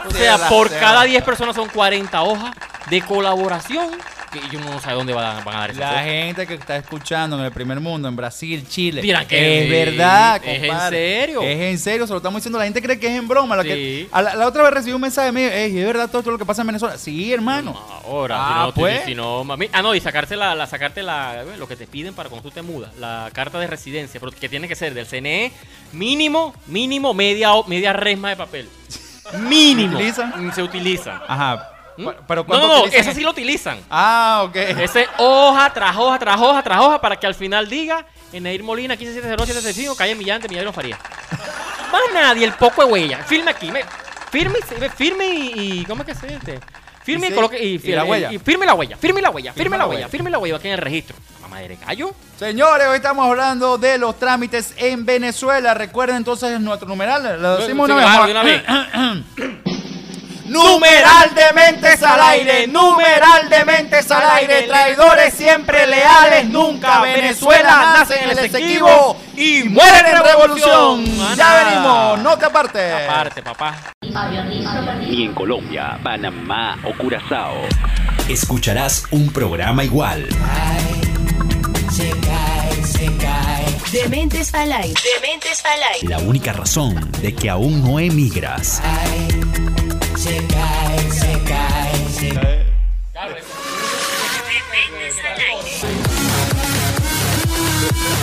O 0.08 0.12
sea, 0.12 0.38
por 0.48 0.70
sí, 0.70 0.76
cada 0.80 1.00
verdad. 1.00 1.06
10 1.10 1.24
personas 1.26 1.54
son 1.56 1.68
40 1.68 2.22
hojas 2.22 2.56
de 2.90 3.02
colaboración. 3.02 3.90
Que 4.32 4.42
yo 4.52 4.60
no 4.60 4.80
sé 4.82 4.92
dónde 4.92 5.14
van, 5.14 5.38
a- 5.38 5.44
van 5.44 5.56
a 5.56 5.60
dar 5.60 5.76
La 5.78 6.04
gente 6.04 6.46
que 6.46 6.56
está 6.56 6.76
escuchando 6.76 7.40
en 7.40 7.46
el 7.46 7.52
primer 7.52 7.80
mundo, 7.80 8.10
en 8.10 8.16
Brasil, 8.16 8.68
Chile. 8.68 9.02
Dirán 9.02 9.26
que 9.26 9.60
es 9.60 9.64
sí, 9.66 9.70
verdad, 9.72 10.42
es 10.44 10.56
en 10.64 10.68
compadre. 10.68 10.98
serio. 11.22 11.42
Es 11.44 11.60
en 11.62 11.80
serio, 11.80 12.06
se 12.08 12.12
lo 12.14 12.18
estamos 12.18 12.40
diciendo. 12.42 12.58
La 12.60 12.66
gente 12.66 12.82
cree 12.82 13.00
que 13.00 13.08
es 13.08 13.14
en 13.18 13.28
broma. 13.28 13.56
La, 13.56 13.64
que- 13.64 13.74
Sí. 13.76 14.10
a 14.12 14.22
la, 14.22 14.36
la 14.36 14.48
otra 14.48 14.64
vez 14.64 14.74
recibí 14.74 14.94
un 14.94 15.02
mensaje 15.02 15.32
mío, 15.32 15.48
"Ey, 15.50 15.78
¿es 15.80 15.86
verdad 15.86 16.08
todo 16.10 16.20
esto 16.20 16.32
lo 16.32 16.38
que 16.38 16.46
pasa 16.46 16.62
en 16.62 16.68
Venezuela? 16.68 16.98
Sí, 16.98 17.32
hermano. 17.32 17.74
Ahora, 18.06 18.36
Ah, 18.38 18.50
si 18.50 18.66
no, 18.68 18.74
pues. 18.74 19.06
si 19.06 19.16
no, 19.16 19.44
mami- 19.46 19.70
ah, 19.72 19.82
no, 19.82 19.96
y 19.96 20.02
sacarse 20.02 20.36
la, 20.36 20.54
la- 20.56 20.68
sacarte 20.68 21.04
la, 21.04 21.44
eh, 21.44 21.58
lo 21.58 21.68
que 21.68 21.76
te 21.78 21.88
piden 21.88 22.14
para 22.14 22.28
cuando 22.30 22.50
tú 22.50 22.54
te 22.54 22.62
mudas, 22.62 22.96
la 22.98 23.30
carta 23.34 23.60
de 23.60 23.68
residencia, 23.68 24.20
pero 24.20 24.32
que 24.34 24.50
tiene 24.50 24.68
que 24.68 24.76
ser 24.76 24.94
del 24.94 25.06
CNE, 25.06 25.54
mínimo, 25.94 26.54
mínimo 26.68 27.14
media, 27.14 27.50
media 27.68 27.94
resma 27.94 28.30
de 28.30 28.36
papel. 28.36 28.70
Mínimo. 29.40 29.98
¿Se 30.00 30.04
utilizan? 30.04 30.48
Mm, 30.48 30.52
Se 30.54 30.64
utilizan. 30.64 31.22
Ajá. 31.28 31.70
¿Mm? 31.98 32.08
Pero 32.28 32.42
no, 32.42 32.46
¿cuánto 32.48 32.68
no, 32.68 32.86
no, 32.86 32.92
en- 32.92 33.16
sí 33.16 33.22
lo 33.22 33.32
utilizan. 33.32 33.80
Ah, 33.90 34.44
ok. 34.46 34.56
Ese 34.56 35.08
hoja 35.18 35.72
tras 35.74 35.96
hoja 35.96 36.20
tras 36.20 36.40
hoja 36.40 36.62
tras 36.64 36.80
hoja 36.80 37.02
para 37.02 37.16
que 37.20 37.28
al 37.28 37.36
final 37.36 37.68
diga 37.70 38.06
Eneir 38.32 38.64
Molina 38.64 38.96
1570765 38.96 39.96
calle 39.96 40.16
Millante, 40.16 40.48
Milladero 40.48 40.74
Faría. 40.74 40.98
Más 41.92 42.02
nadie, 42.14 42.46
el 42.46 42.54
poco 42.54 42.86
de 42.86 42.92
huella. 42.92 43.20
Firme 43.24 43.52
aquí, 43.52 43.72
me, 43.72 43.82
firme, 44.32 44.60
firme 44.96 45.26
y, 45.28 45.80
y- 45.82 45.86
¿cómo 45.86 46.04
es 46.04 46.08
que 46.08 46.16
se 46.16 46.28
dice? 46.28 46.60
Firme 47.04 47.28
Y 47.28 47.32
coloque 47.32 47.58
y, 47.64 47.80
y 47.82 47.92
la 47.94 48.04
huella. 48.04 48.34
y 48.34 48.38
firme 48.40 48.66
la 48.66 48.74
huella, 48.74 48.98
firme 48.98 49.22
la 49.22 49.30
huella, 49.30 49.54
firme 49.54 49.78
la 49.78 49.84
la 49.84 49.88
huella, 49.88 50.00
huella. 50.00 50.10
firme 50.10 50.30
la 50.30 50.38
huella 50.40 50.56
aquí 50.58 50.68
en 50.68 50.74
el 50.74 50.80
registro. 50.80 51.16
Mamá 51.42 51.60
de 51.62 51.78
gallo. 51.78 52.14
Señores, 52.38 52.86
hoy 52.88 52.98
estamos 52.98 53.26
hablando 53.26 53.78
de 53.78 53.98
los 53.98 54.20
trámites 54.20 54.74
en 54.76 55.06
Venezuela. 55.06 55.74
Recuerden 55.74 56.18
entonces 56.18 56.60
nuestro 56.60 56.86
numeral. 56.90 57.42
Lo 57.42 57.58
decimos 57.60 57.90
una 57.90 58.44
vez. 58.44 58.62
Numeral 60.48 61.36
de 61.36 61.54
mentes 61.54 62.02
al 62.02 62.22
aire, 62.22 62.68
numeral 62.68 63.50
de 63.50 63.66
mentes 63.66 64.10
al 64.12 64.30
aire, 64.32 64.64
traidores 64.64 65.34
siempre 65.34 65.86
leales, 65.86 66.46
nunca 66.46 67.02
Venezuela 67.02 67.96
nace 67.98 68.24
en 68.24 68.30
el 68.30 68.40
Esequibo 68.40 69.18
y 69.36 69.64
mueren 69.64 70.06
en 70.06 70.24
revolución. 70.24 71.06
Ya 71.36 71.66
venimos, 71.66 72.20
no 72.20 72.38
te 72.38 72.46
apartes. 72.46 73.08
Aparte, 73.10 73.44
papá. 73.44 73.76
ni 75.00 75.26
en 75.26 75.34
Colombia, 75.34 76.00
Panamá 76.02 76.78
o 76.86 76.98
Curazao. 76.98 77.64
Escucharás 78.30 79.04
un 79.12 79.32
programa 79.34 79.84
igual. 79.84 80.28
Dementes 83.92 84.54
al 84.54 84.72
aire. 84.72 84.94
Dementes 85.22 85.64
al 85.66 85.84
aire. 85.94 86.08
La 86.08 86.20
única 86.20 86.54
razón 86.54 87.10
de 87.22 87.34
que 87.34 87.50
aún 87.50 87.82
no 87.82 88.00
emigras. 88.00 88.82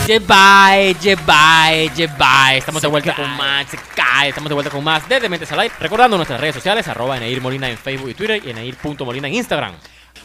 Jebye, 0.05 0.93
Jebye, 1.01 1.89
Jebye. 1.95 2.57
Estamos 2.57 2.81
de 2.81 2.87
vuelta 2.89 3.15
con 3.15 3.29
más, 3.37 3.67
se 3.69 3.77
cae. 3.95 4.29
Estamos 4.29 4.49
de 4.49 4.53
vuelta 4.53 4.69
con 4.69 4.83
más 4.83 5.07
de 5.07 5.21
Dementes 5.21 5.49
al 5.53 5.61
Aire. 5.61 5.73
Recordando 5.79 6.17
nuestras 6.17 6.41
redes 6.41 6.55
sociales, 6.55 6.85
arroba 6.89 7.15
Eneir 7.15 7.41
Molina 7.41 7.69
en 7.69 7.77
Facebook 7.77 8.09
y 8.09 8.13
Twitter 8.13 8.41
y 8.45 8.49
Eneir.molina 8.49 9.29
en 9.29 9.33
Instagram. 9.35 9.75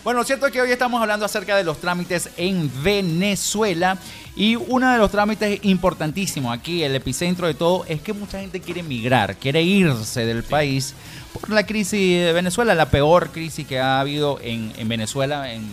Bueno, 0.02 0.20
lo 0.20 0.24
cierto 0.24 0.46
es 0.46 0.52
que 0.52 0.62
hoy 0.62 0.70
estamos 0.72 1.00
hablando 1.02 1.26
acerca 1.26 1.56
de 1.56 1.62
los 1.62 1.78
trámites 1.78 2.30
en 2.38 2.70
Venezuela 2.82 3.98
y 4.34 4.56
uno 4.56 4.90
de 4.90 4.96
los 4.96 5.10
trámites 5.10 5.60
importantísimos 5.62 6.56
aquí, 6.56 6.82
el 6.82 6.94
epicentro 6.96 7.46
de 7.46 7.52
todo, 7.52 7.84
es 7.86 8.00
que 8.00 8.14
mucha 8.14 8.40
gente 8.40 8.60
quiere 8.60 8.80
emigrar, 8.80 9.36
quiere 9.36 9.60
irse 9.62 10.24
del 10.24 10.42
país 10.42 10.94
por 11.32 11.50
la 11.50 11.64
crisis 11.66 12.24
de 12.24 12.32
Venezuela, 12.32 12.74
la 12.74 12.86
peor 12.90 13.30
crisis 13.30 13.66
que 13.66 13.78
ha 13.78 14.00
habido 14.00 14.38
en, 14.42 14.72
en 14.76 14.88
Venezuela 14.88 15.52
en 15.52 15.68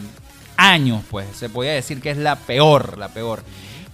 años, 0.56 1.04
pues 1.10 1.28
se 1.36 1.50
podría 1.50 1.74
decir 1.74 2.02
que 2.02 2.12
es 2.12 2.18
la 2.18 2.36
peor, 2.36 2.98
la 2.98 3.10
peor. 3.10 3.44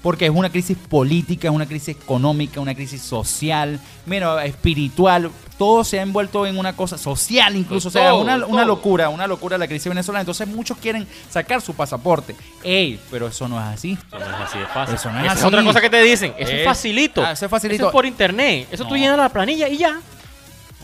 porque 0.02 0.26
es 0.26 0.32
una 0.32 0.50
crisis 0.50 0.78
política, 0.78 1.48
es 1.48 1.54
una 1.54 1.66
crisis 1.66 1.96
económica, 1.96 2.60
una 2.60 2.76
crisis 2.76 3.02
social, 3.02 3.80
mira, 4.06 4.44
espiritual, 4.46 5.30
todo 5.58 5.84
se 5.86 6.00
ha 6.00 6.02
envuelto 6.02 6.46
en 6.46 6.58
una 6.58 6.76
cosa 6.76 6.98
social 6.98 7.56
incluso, 7.56 7.88
o 7.88 7.92
sea, 7.92 8.10
Todo, 8.10 8.22
una, 8.22 8.66
locura, 8.66 9.08
una 9.10 9.28
locura 9.28 9.58
la 9.58 9.68
crisis 9.68 9.88
venezolana, 9.88 10.22
entonces 10.22 10.46
muchos 10.48 10.78
quieren 10.78 11.08
sacar 11.30 11.62
su 11.62 11.74
pasaporte. 11.74 12.36
Ey, 12.64 13.00
pero 13.12 13.28
eso 13.28 13.48
no 13.48 13.58
es 13.60 13.66
así. 13.68 13.98
Eso 14.08 14.20
no 14.20 14.26
es 14.26 14.42
así 14.42 14.60
de 14.60 14.66
fácil. 14.66 14.96
Eso 14.96 15.12
no 15.12 15.20
es 15.20 15.26
Esa 15.26 15.34
así. 15.34 15.46
otra 15.46 15.64
cosa 15.64 15.80
que 15.82 15.90
te 15.90 16.02
dicen. 16.02 16.34
Eso 16.38 16.52
es, 16.52 16.60
Es- 16.60 16.66
facilito. 16.66 17.24
Ah, 17.26 17.32
eso 17.32 17.46
es 17.46 17.52
facilito. 17.52 17.84
Eso 17.84 17.88
es 17.88 17.94
por 17.94 18.06
internet. 18.06 18.68
Eso 18.72 18.86
tú 18.86 18.96
llenas 18.98 19.18
la 19.18 19.30
planilla 19.30 19.70
y 19.70 19.78
ya. 19.78 19.94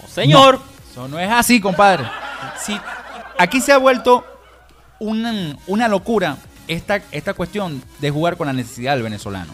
No, 0.01 0.07
señor. 0.07 0.61
Eso 0.91 1.07
no 1.07 1.19
es 1.19 1.29
así, 1.31 1.59
compadre. 1.59 2.03
Si 2.63 2.77
aquí 3.37 3.61
se 3.61 3.71
ha 3.71 3.77
vuelto 3.77 4.25
una, 4.99 5.55
una 5.67 5.87
locura 5.87 6.37
esta, 6.67 7.01
esta 7.11 7.33
cuestión 7.33 7.81
de 7.99 8.11
jugar 8.11 8.37
con 8.37 8.47
la 8.47 8.53
necesidad 8.53 8.93
del 8.93 9.03
venezolano. 9.03 9.51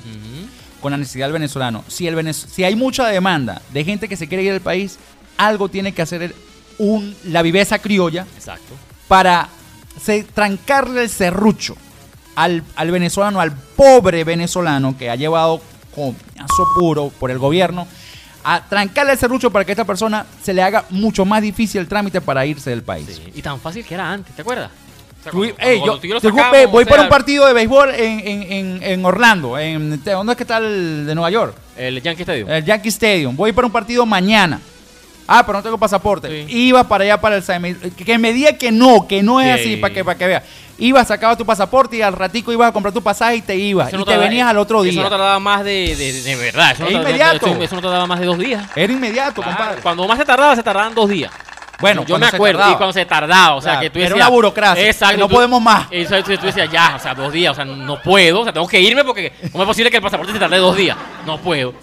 Con 0.81 0.91
la 0.91 0.97
necesidad 0.97 1.25
del 1.27 1.33
venezolano. 1.33 1.83
Si, 1.87 2.07
el 2.07 2.15
venez- 2.15 2.47
si 2.47 2.63
hay 2.63 2.75
mucha 2.75 3.07
demanda 3.07 3.61
de 3.71 3.83
gente 3.83 4.07
que 4.07 4.17
se 4.17 4.27
quiere 4.27 4.43
ir 4.43 4.51
al 4.53 4.61
país, 4.61 4.97
algo 5.37 5.69
tiene 5.69 5.93
que 5.93 6.01
hacer 6.01 6.35
un, 6.77 7.15
la 7.25 7.41
viveza 7.41 7.79
criolla 7.79 8.25
Exacto. 8.35 8.73
para 9.07 9.47
se- 10.01 10.23
trancarle 10.23 11.03
el 11.03 11.09
serrucho 11.09 11.75
al, 12.35 12.63
al 12.75 12.91
venezolano, 12.91 13.39
al 13.39 13.53
pobre 13.53 14.23
venezolano 14.23 14.97
que 14.97 15.09
ha 15.09 15.15
llevado 15.15 15.61
coñazo 15.95 16.65
puro 16.77 17.09
por 17.17 17.31
el 17.31 17.39
gobierno, 17.39 17.87
a 18.47 18.61
trancarle 18.61 19.13
el 19.13 19.17
serrucho 19.17 19.49
para 19.51 19.65
que 19.65 19.71
a 19.71 19.73
esta 19.73 19.83
persona 19.85 20.25
se 20.43 20.53
le 20.53 20.61
haga 20.61 20.85
mucho 20.91 21.25
más 21.25 21.41
difícil 21.41 21.81
el 21.81 21.87
trámite 21.87 22.21
para 22.21 22.45
irse 22.45 22.69
del 22.69 22.83
país. 22.83 23.07
Sí. 23.07 23.31
Y 23.35 23.41
tan 23.41 23.59
fácil 23.59 23.83
que 23.83 23.93
era 23.95 24.11
antes, 24.11 24.35
¿te 24.35 24.41
acuerdas? 24.43 24.69
O 24.71 25.23
sea, 25.23 25.31
Tú- 25.31 25.37
cuando- 25.39 25.55
ey, 25.59 25.79
cuando 25.79 26.01
yo 26.03 26.19
te 26.21 26.29
sacamos, 26.29 26.71
voy 26.71 26.83
o 26.83 26.87
para 26.87 27.01
un 27.01 27.09
partido 27.09 27.47
de 27.47 27.53
béisbol 27.53 27.89
en, 27.95 28.19
en- 28.19 28.51
en- 28.51 28.83
en 28.83 29.05
Orlando. 29.05 29.57
En, 29.57 30.01
¿Dónde 30.03 30.33
es 30.33 30.37
que 30.37 30.43
está 30.43 30.59
el 30.59 31.07
de 31.07 31.15
Nueva 31.15 31.31
York? 31.31 31.55
El 31.75 31.99
Yankee 32.01 32.21
Stadium. 32.21 32.49
El 32.49 32.63
Yankee 32.63 32.89
Stadium. 32.89 33.35
Voy 33.35 33.51
para 33.51 33.65
un 33.65 33.73
partido 33.73 34.05
mañana. 34.05 34.59
Ah, 35.27 35.43
pero 35.45 35.57
no 35.57 35.63
tengo 35.63 35.77
pasaporte. 35.77 36.45
Sí. 36.47 36.57
Iba 36.67 36.83
para 36.87 37.03
allá 37.03 37.19
para 37.19 37.35
el 37.37 37.43
Saime- 37.43 37.75
Que 37.95 38.17
me 38.17 38.31
diga 38.33 38.53
que 38.53 38.71
no, 38.71 39.07
que 39.07 39.23
no 39.23 39.41
es 39.41 39.61
Sí. 39.61 39.67
así, 39.71 39.77
para 39.77 39.93
que, 39.93 40.03
para 40.05 40.17
que 40.17 40.27
vea. 40.27 40.43
Ibas, 40.77 41.07
sacabas 41.07 41.37
tu 41.37 41.45
pasaporte 41.45 41.95
y 41.97 42.01
al 42.01 42.13
ratico 42.13 42.51
ibas 42.51 42.69
a 42.69 42.71
comprar 42.73 42.93
tu 42.93 43.01
pasaje 43.01 43.37
y 43.37 43.41
te 43.41 43.55
ibas. 43.55 43.87
Eso 43.87 43.95
y 43.95 43.99
no 43.99 44.05
te 44.05 44.11
tardaba- 44.11 44.27
venías 44.29 44.47
al 44.49 44.57
otro 44.57 44.83
Eso 44.83 44.91
día. 44.91 45.01
no 45.03 45.09
tardaba 45.09 45.39
más 45.39 45.63
de, 45.63 45.95
de, 45.95 46.21
de 46.21 46.35
verdad. 46.35 46.71
Eso 46.73 46.83
no 46.83 46.89
tardaba- 46.89 47.09
inmediato. 47.09 47.47
Eso, 47.47 47.63
eso 47.63 47.75
no 47.75 47.81
tardaba 47.81 48.05
más 48.07 48.19
de 48.19 48.25
dos 48.25 48.37
días. 48.37 48.65
Era 48.75 48.91
inmediato, 48.93 49.41
Claro, 49.41 49.57
compadre. 49.57 49.81
Cuando 49.81 50.07
más 50.07 50.17
se 50.19 50.25
tardaba, 50.25 50.55
se 50.55 50.63
tardaban 50.63 50.93
dos 50.93 51.09
días. 51.09 51.31
Bueno, 51.79 52.05
yo 52.05 52.17
me 52.17 52.27
acuerdo. 52.27 52.61
Y 52.71 52.75
cuando 52.75 52.93
se 52.93 53.05
tardaba, 53.05 53.55
o 53.55 53.61
sea, 53.61 53.73
Claro, 53.73 53.81
que 53.83 53.89
tú 53.89 53.99
era 53.99 54.09
decías. 54.09 54.27
una 54.27 54.29
burocracia, 54.33 54.93
que 55.11 55.17
no 55.17 55.27
tú- 55.27 55.35
podemos 55.35 55.61
más. 55.61 55.87
Eso, 55.91 56.15
tú, 56.23 56.37
tú 56.37 56.45
decías, 56.45 56.69
ya, 56.71 56.93
o 56.95 56.99
sea, 56.99 57.13
dos 57.15 57.33
días, 57.33 57.51
o 57.51 57.55
sea, 57.55 57.65
no 57.65 58.01
puedo, 58.01 58.41
o 58.41 58.43
sea, 58.43 58.53
tengo 58.53 58.67
que 58.67 58.79
irme 58.79 59.03
porque 59.03 59.33
¿cómo 59.51 59.63
es 59.63 59.67
posible 59.67 59.89
que 59.91 59.97
el 59.97 60.03
pasaporte 60.03 60.31
se 60.33 60.39
tarde 60.39 60.57
dos 60.57 60.75
días? 60.77 60.95
No 61.25 61.37
puedo. 61.37 61.73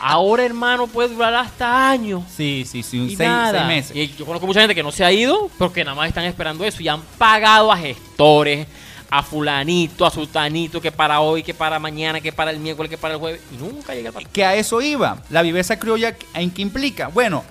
Ahora, 0.00 0.44
hermano, 0.44 0.86
puede 0.86 1.08
durar 1.08 1.34
hasta 1.34 1.90
años. 1.90 2.22
Sí, 2.34 2.64
sí, 2.68 2.82
sí, 2.82 2.98
Y 2.98 3.16
seis, 3.16 3.28
nada. 3.28 3.52
seis 3.60 3.66
meses. 3.66 3.96
Y 3.96 4.14
yo 4.16 4.24
conozco 4.26 4.46
mucha 4.46 4.60
gente 4.60 4.74
que 4.74 4.82
no 4.82 4.92
se 4.92 5.04
ha 5.04 5.12
ido 5.12 5.50
porque 5.58 5.84
nada 5.84 5.94
más 5.96 6.08
están 6.08 6.24
esperando 6.24 6.64
eso 6.64 6.82
y 6.82 6.88
han 6.88 7.00
pagado 7.18 7.70
a 7.72 7.76
gestores, 7.76 8.66
a 9.10 9.22
fulanito, 9.22 10.04
a 10.06 10.10
sultanito, 10.10 10.80
que 10.80 10.92
para 10.92 11.20
hoy, 11.20 11.42
que 11.42 11.54
para 11.54 11.78
mañana, 11.78 12.20
que 12.20 12.32
para 12.32 12.50
el 12.50 12.58
miércoles, 12.58 12.90
que 12.90 12.98
para 12.98 13.14
el 13.14 13.20
jueves, 13.20 13.40
y 13.52 13.56
nunca 13.56 13.94
llega 13.94 14.10
pasaporte. 14.10 14.32
que 14.32 14.44
a 14.44 14.54
eso 14.54 14.80
iba. 14.80 15.18
La 15.30 15.42
viveza 15.42 15.78
criolla, 15.78 16.14
¿en 16.34 16.50
qué 16.50 16.62
implica? 16.62 17.08
Bueno, 17.08 17.42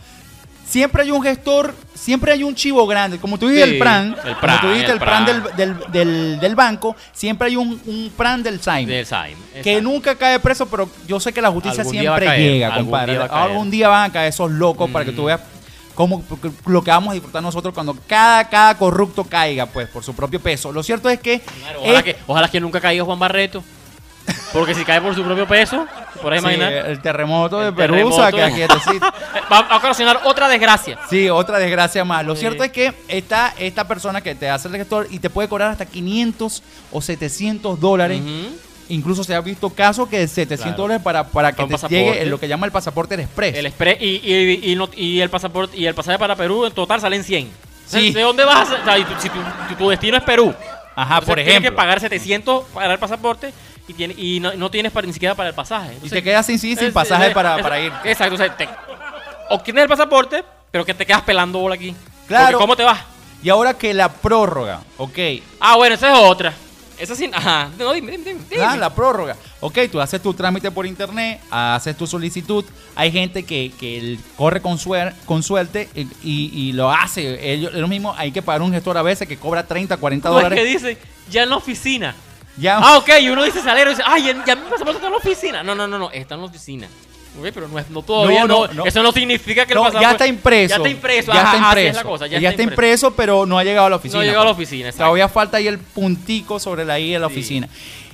siempre 0.67 1.03
hay 1.03 1.11
un 1.11 1.21
gestor, 1.23 1.73
siempre 1.93 2.31
hay 2.33 2.43
un 2.43 2.53
chivo 2.55 2.85
grande. 2.87 3.17
Como 3.19 3.37
tú 3.39 3.47
dices 3.47 3.65
Sí, 3.65 3.71
el 3.73 3.79
PRAN, 3.79 4.15
el 4.25 4.35
como 4.37 4.59
tú 4.61 4.67
dijiste 4.67 4.91
el 4.91 4.97
el 4.97 4.99
PRAN, 4.99 5.25
PRAN. 5.25 5.43
del, 5.55 5.55
del, 5.55 5.91
del- 5.91 6.39
del 6.39 6.55
banco, 6.55 6.95
siempre 7.13 7.47
hay 7.47 7.55
un, 7.55 7.81
un 7.85 8.11
PRAN 8.15 8.43
del 8.43 8.59
SAIM. 8.61 8.87
Del 8.87 9.05
Saim. 9.05 9.37
que 9.63 9.81
nunca 9.81 10.15
cae 10.15 10.39
preso, 10.39 10.65
pero 10.67 10.89
yo 11.07 11.19
sé 11.19 11.31
que 11.33 11.41
la 11.41 11.49
justicia 11.51 11.81
Algún 11.81 11.93
siempre 11.93 12.25
caer, 12.25 12.51
llega, 12.51 12.67
algún 12.67 12.83
compadre. 12.91 13.11
día 13.13 13.19
va 13.19 13.25
a 13.25 13.29
caer. 13.29 13.41
Algún 13.51 13.71
día 13.71 13.87
van 13.89 14.09
a 14.09 14.13
caer 14.13 14.29
esos 14.29 14.51
locos 14.51 14.89
para 14.91 15.05
que 15.05 15.11
tú 15.11 15.23
Mm. 15.23 15.25
veas 15.25 15.41
cómo 15.95 16.21
porque 16.21 16.51
lo 16.67 16.83
que 16.83 16.91
vamos 16.91 17.09
a 17.09 17.13
disfrutar 17.13 17.41
nosotros 17.41 17.73
cuando 17.73 17.97
cada, 18.05 18.47
cada 18.49 18.77
corrupto 18.77 19.23
caiga, 19.23 19.65
pues, 19.65 19.87
por 19.89 20.03
su 20.03 20.13
propio 20.13 20.39
peso. 20.39 20.71
Lo 20.71 20.83
cierto 20.83 21.09
es 21.09 21.19
que... 21.19 21.39
Claro, 21.39 21.79
ojalá, 21.81 21.97
es- 21.99 22.03
que 22.03 22.15
ojalá 22.27 22.49
que 22.49 22.59
nunca 22.59 22.79
caiga 22.79 23.03
Juan 23.03 23.17
Barreto. 23.17 23.63
Porque 24.53 24.73
si 24.75 24.83
cae 24.85 25.01
por 25.01 25.13
su 25.15 25.23
propio 25.23 25.47
peso, 25.47 25.85
por 26.21 26.33
ahí 26.33 26.39
sí, 26.39 26.45
imaginar, 26.45 26.73
el 26.73 27.01
terremoto 27.01 27.59
de 27.59 27.67
El 27.69 27.73
Perú, 27.73 28.07
o 28.07 28.11
sea, 28.11 28.31
que 28.31 28.37
terremoto. 28.37 28.73
aquí 28.73 28.83
quietecito. 28.83 29.05
va 29.51 29.59
a 29.59 29.77
ocasionar 29.77 30.21
otra 30.25 30.47
desgracia. 30.49 30.97
Sí, 31.09 31.29
otra 31.29 31.59
desgracia 31.59 32.03
más. 32.05 32.25
Lo 32.25 32.35
Sí. 32.35 32.41
cierto 32.41 32.63
es 32.63 32.71
que 32.71 32.93
está 33.07 33.53
esta 33.57 33.87
persona 33.87 34.21
que 34.21 34.35
te 34.35 34.49
hace 34.49 34.67
el 34.67 34.75
gestor 34.75 35.07
y 35.11 35.19
te 35.19 35.29
puede 35.29 35.47
cobrar 35.47 35.71
hasta 35.71 35.85
500 35.85 36.63
o 36.91 37.01
700 37.01 37.79
dólares. 37.79 38.21
Incluso 38.89 39.23
se 39.23 39.35
ha 39.35 39.41
visto 39.41 39.69
casos 39.69 40.07
que 40.07 40.25
700 40.27 40.57
Claro. 40.65 40.77
dólares 40.77 41.03
para, 41.03 41.25
para 41.25 41.51
que 41.51 41.65
Para 41.67 41.77
te 41.77 41.89
llegue 41.89 42.25
lo 42.25 42.39
que 42.39 42.47
llama 42.47 42.65
el 42.65 42.71
pasaporte 42.71 43.17
del 43.17 43.25
express. 43.25 43.55
El 43.55 43.65
express 43.65 43.97
y, 44.01 44.21
y, 44.23 44.71
y, 44.71 44.75
no- 44.75 44.89
y 44.95 45.19
el 45.19 45.29
pasaporte 45.29 45.75
y 45.77 45.85
el 45.85 45.93
pasaje 45.93 46.17
para 46.17 46.35
Perú 46.37 46.65
en 46.65 46.71
total 46.71 47.01
salen 47.01 47.23
100. 47.23 47.49
Sí. 47.85 48.11
¿De 48.13 48.21
dónde 48.21 48.45
vas? 48.45 48.69
O 48.71 48.83
sea, 48.85 48.97
y 48.97 49.03
tu- 49.03 49.19
si 49.19 49.29
tu, 49.29 49.39
si 49.69 49.75
tu 49.75 49.89
destino 49.89 50.15
es 50.17 50.23
Perú. 50.23 50.53
Ajá, 50.99 51.13
entonces 51.19 51.27
por 51.27 51.35
Tienes 51.35 51.51
ejemplo. 51.51 51.71
que 51.71 51.75
pagar 51.77 51.99
700 51.99 52.65
para 52.73 52.93
el 52.93 52.99
pasaporte 52.99 53.53
y, 53.87 53.93
tiene, 53.93 54.15
y 54.17 54.39
no, 54.39 54.53
no 54.55 54.71
tienes 54.71 54.91
para, 54.91 55.05
ni 55.07 55.13
siquiera 55.13 55.35
para 55.35 55.49
el 55.49 55.55
pasaje. 55.55 55.95
y 56.01 56.09
te 56.09 56.23
quedas 56.23 56.45
sin 56.45 56.57
sí, 56.57 56.75
sin 56.75 56.87
es- 56.87 56.93
pasaje 56.93 57.27
es- 57.27 57.33
para, 57.33 57.55
es- 57.57 57.61
para 57.63 57.79
ir. 57.79 57.93
Exacto. 58.03 58.33
O 58.33 58.37
sea, 58.37 58.57
te, 58.57 58.67
obtienes 59.49 59.83
el 59.83 59.89
pasaporte, 59.89 60.43
pero 60.71 60.83
que 60.83 60.93
te 60.95 61.05
quedas 61.05 61.21
pelando 61.21 61.59
bola 61.59 61.75
aquí. 61.75 61.95
Claro. 62.27 62.45
Porque 62.47 62.57
¿Cómo 62.63 62.75
te 62.75 62.83
vas? 62.83 62.99
Y 63.43 63.49
ahora 63.49 63.75
que 63.75 63.93
la 63.93 64.09
prórroga, 64.11 64.81
ok. 64.97 65.17
Ah, 65.59 65.75
bueno, 65.75 65.93
esa 65.95 66.11
es 66.11 66.17
otra. 66.17 66.53
Esa 66.99 67.15
sí. 67.15 67.29
Ajá. 67.33 67.69
No, 67.77 67.93
dime, 67.93 68.11
dime, 68.13 68.23
dime. 68.23 68.39
dime. 68.49 68.63
Ah, 68.63 68.75
la 68.75 68.93
prórroga. 68.93 69.35
Ok, 69.59 69.77
tú 69.91 70.01
haces 70.01 70.21
tu 70.21 70.33
trámite 70.33 70.71
por 70.71 70.85
internet, 70.85 71.39
haces 71.51 71.95
tu 71.95 72.07
solicitud. 72.07 72.65
Hay 72.95 73.11
gente 73.11 73.43
que, 73.43 73.71
que 73.79 74.17
corre 74.35 74.61
con, 74.61 74.77
suer- 74.79 75.13
con 75.25 75.43
suerte 75.43 75.89
y, 75.95 76.01
y- 76.23 76.51
y 76.53 76.73
lo 76.73 76.91
hace. 76.91 77.53
Ellos, 77.53 77.71
ellos 77.75 77.89
mismos 77.89 78.15
hay 78.17 78.31
que 78.31 78.41
pagar 78.41 78.61
un 78.63 78.71
gestor 78.71 78.97
a 78.97 79.01
veces 79.03 79.27
que 79.27 79.37
cobra 79.37 79.65
30, 79.67 79.97
40 79.97 80.29
No, 80.29 80.37
es 80.37 80.43
dólares. 80.43 80.59
que 80.63 80.65
dice, 80.69 80.97
ya 81.29 81.43
en 81.43 81.49
la 81.49 81.57
oficina. 81.57 82.15
Ya, 82.57 82.77
Ah, 82.79 82.97
ok, 82.97 83.09
y 83.21 83.29
uno 83.29 83.43
dice 83.43 83.61
salero 83.61 83.91
y 83.91 83.93
dice, 83.93 84.03
ay, 84.05 84.23
ya, 84.23 84.43
ya 84.45 84.55
mi 84.55 84.63
pasaporte 84.63 84.93
está 84.93 85.05
en 85.07 85.11
la 85.11 85.17
oficina. 85.19 85.61
No, 85.63 85.75
no, 85.75 85.87
no, 85.87 85.99
no, 85.99 86.09
está 86.09 86.33
en 86.33 86.41
la 86.41 86.47
oficina. 86.47 86.87
Pero 87.41 87.67
no, 87.67 87.79
es, 87.79 87.89
no 87.89 88.01
todavía, 88.01 88.41
No, 88.41 88.47
no, 88.47 88.67
no, 88.67 88.73
no. 88.73 88.85
Eso 88.85 89.01
no 89.03 89.11
significa 89.11 89.65
que 89.65 89.73
el 89.73 89.77
No, 89.77 89.83
pasaporte... 89.83 90.05
ya 90.05 90.11
está 90.11 90.27
impreso. 90.27 90.69
Ya 90.69 90.75
está 90.77 90.89
impreso, 90.89 91.33
Ya 91.33 91.43
está 91.43 91.57
impreso. 91.57 91.89
es 91.89 91.95
la 91.95 92.03
cosa, 92.03 92.27
ya, 92.27 92.49
está 92.49 92.63
impreso, 92.63 93.11
pero 93.15 93.45
no 93.45 93.57
ha 93.57 93.63
llegado 93.63 93.87
a 93.87 93.89
la 93.89 93.95
oficina. 93.97 94.17
No 94.17 94.21
ha 94.21 94.25
llegado 94.25 94.41
a 94.43 94.49
la 94.49 94.55
pues. 94.55 94.67
oficina. 94.67 94.91
Todavía 94.91 95.27
falta 95.29 95.57
ahí 95.57 95.67
el 95.67 95.79
puntico 95.79 96.59
sobre 96.59 96.85
la 96.85 96.99
I 96.99 97.13
de 97.13 97.19
la 97.19 97.27
Sí. 97.27 97.33
oficina. 97.33 97.69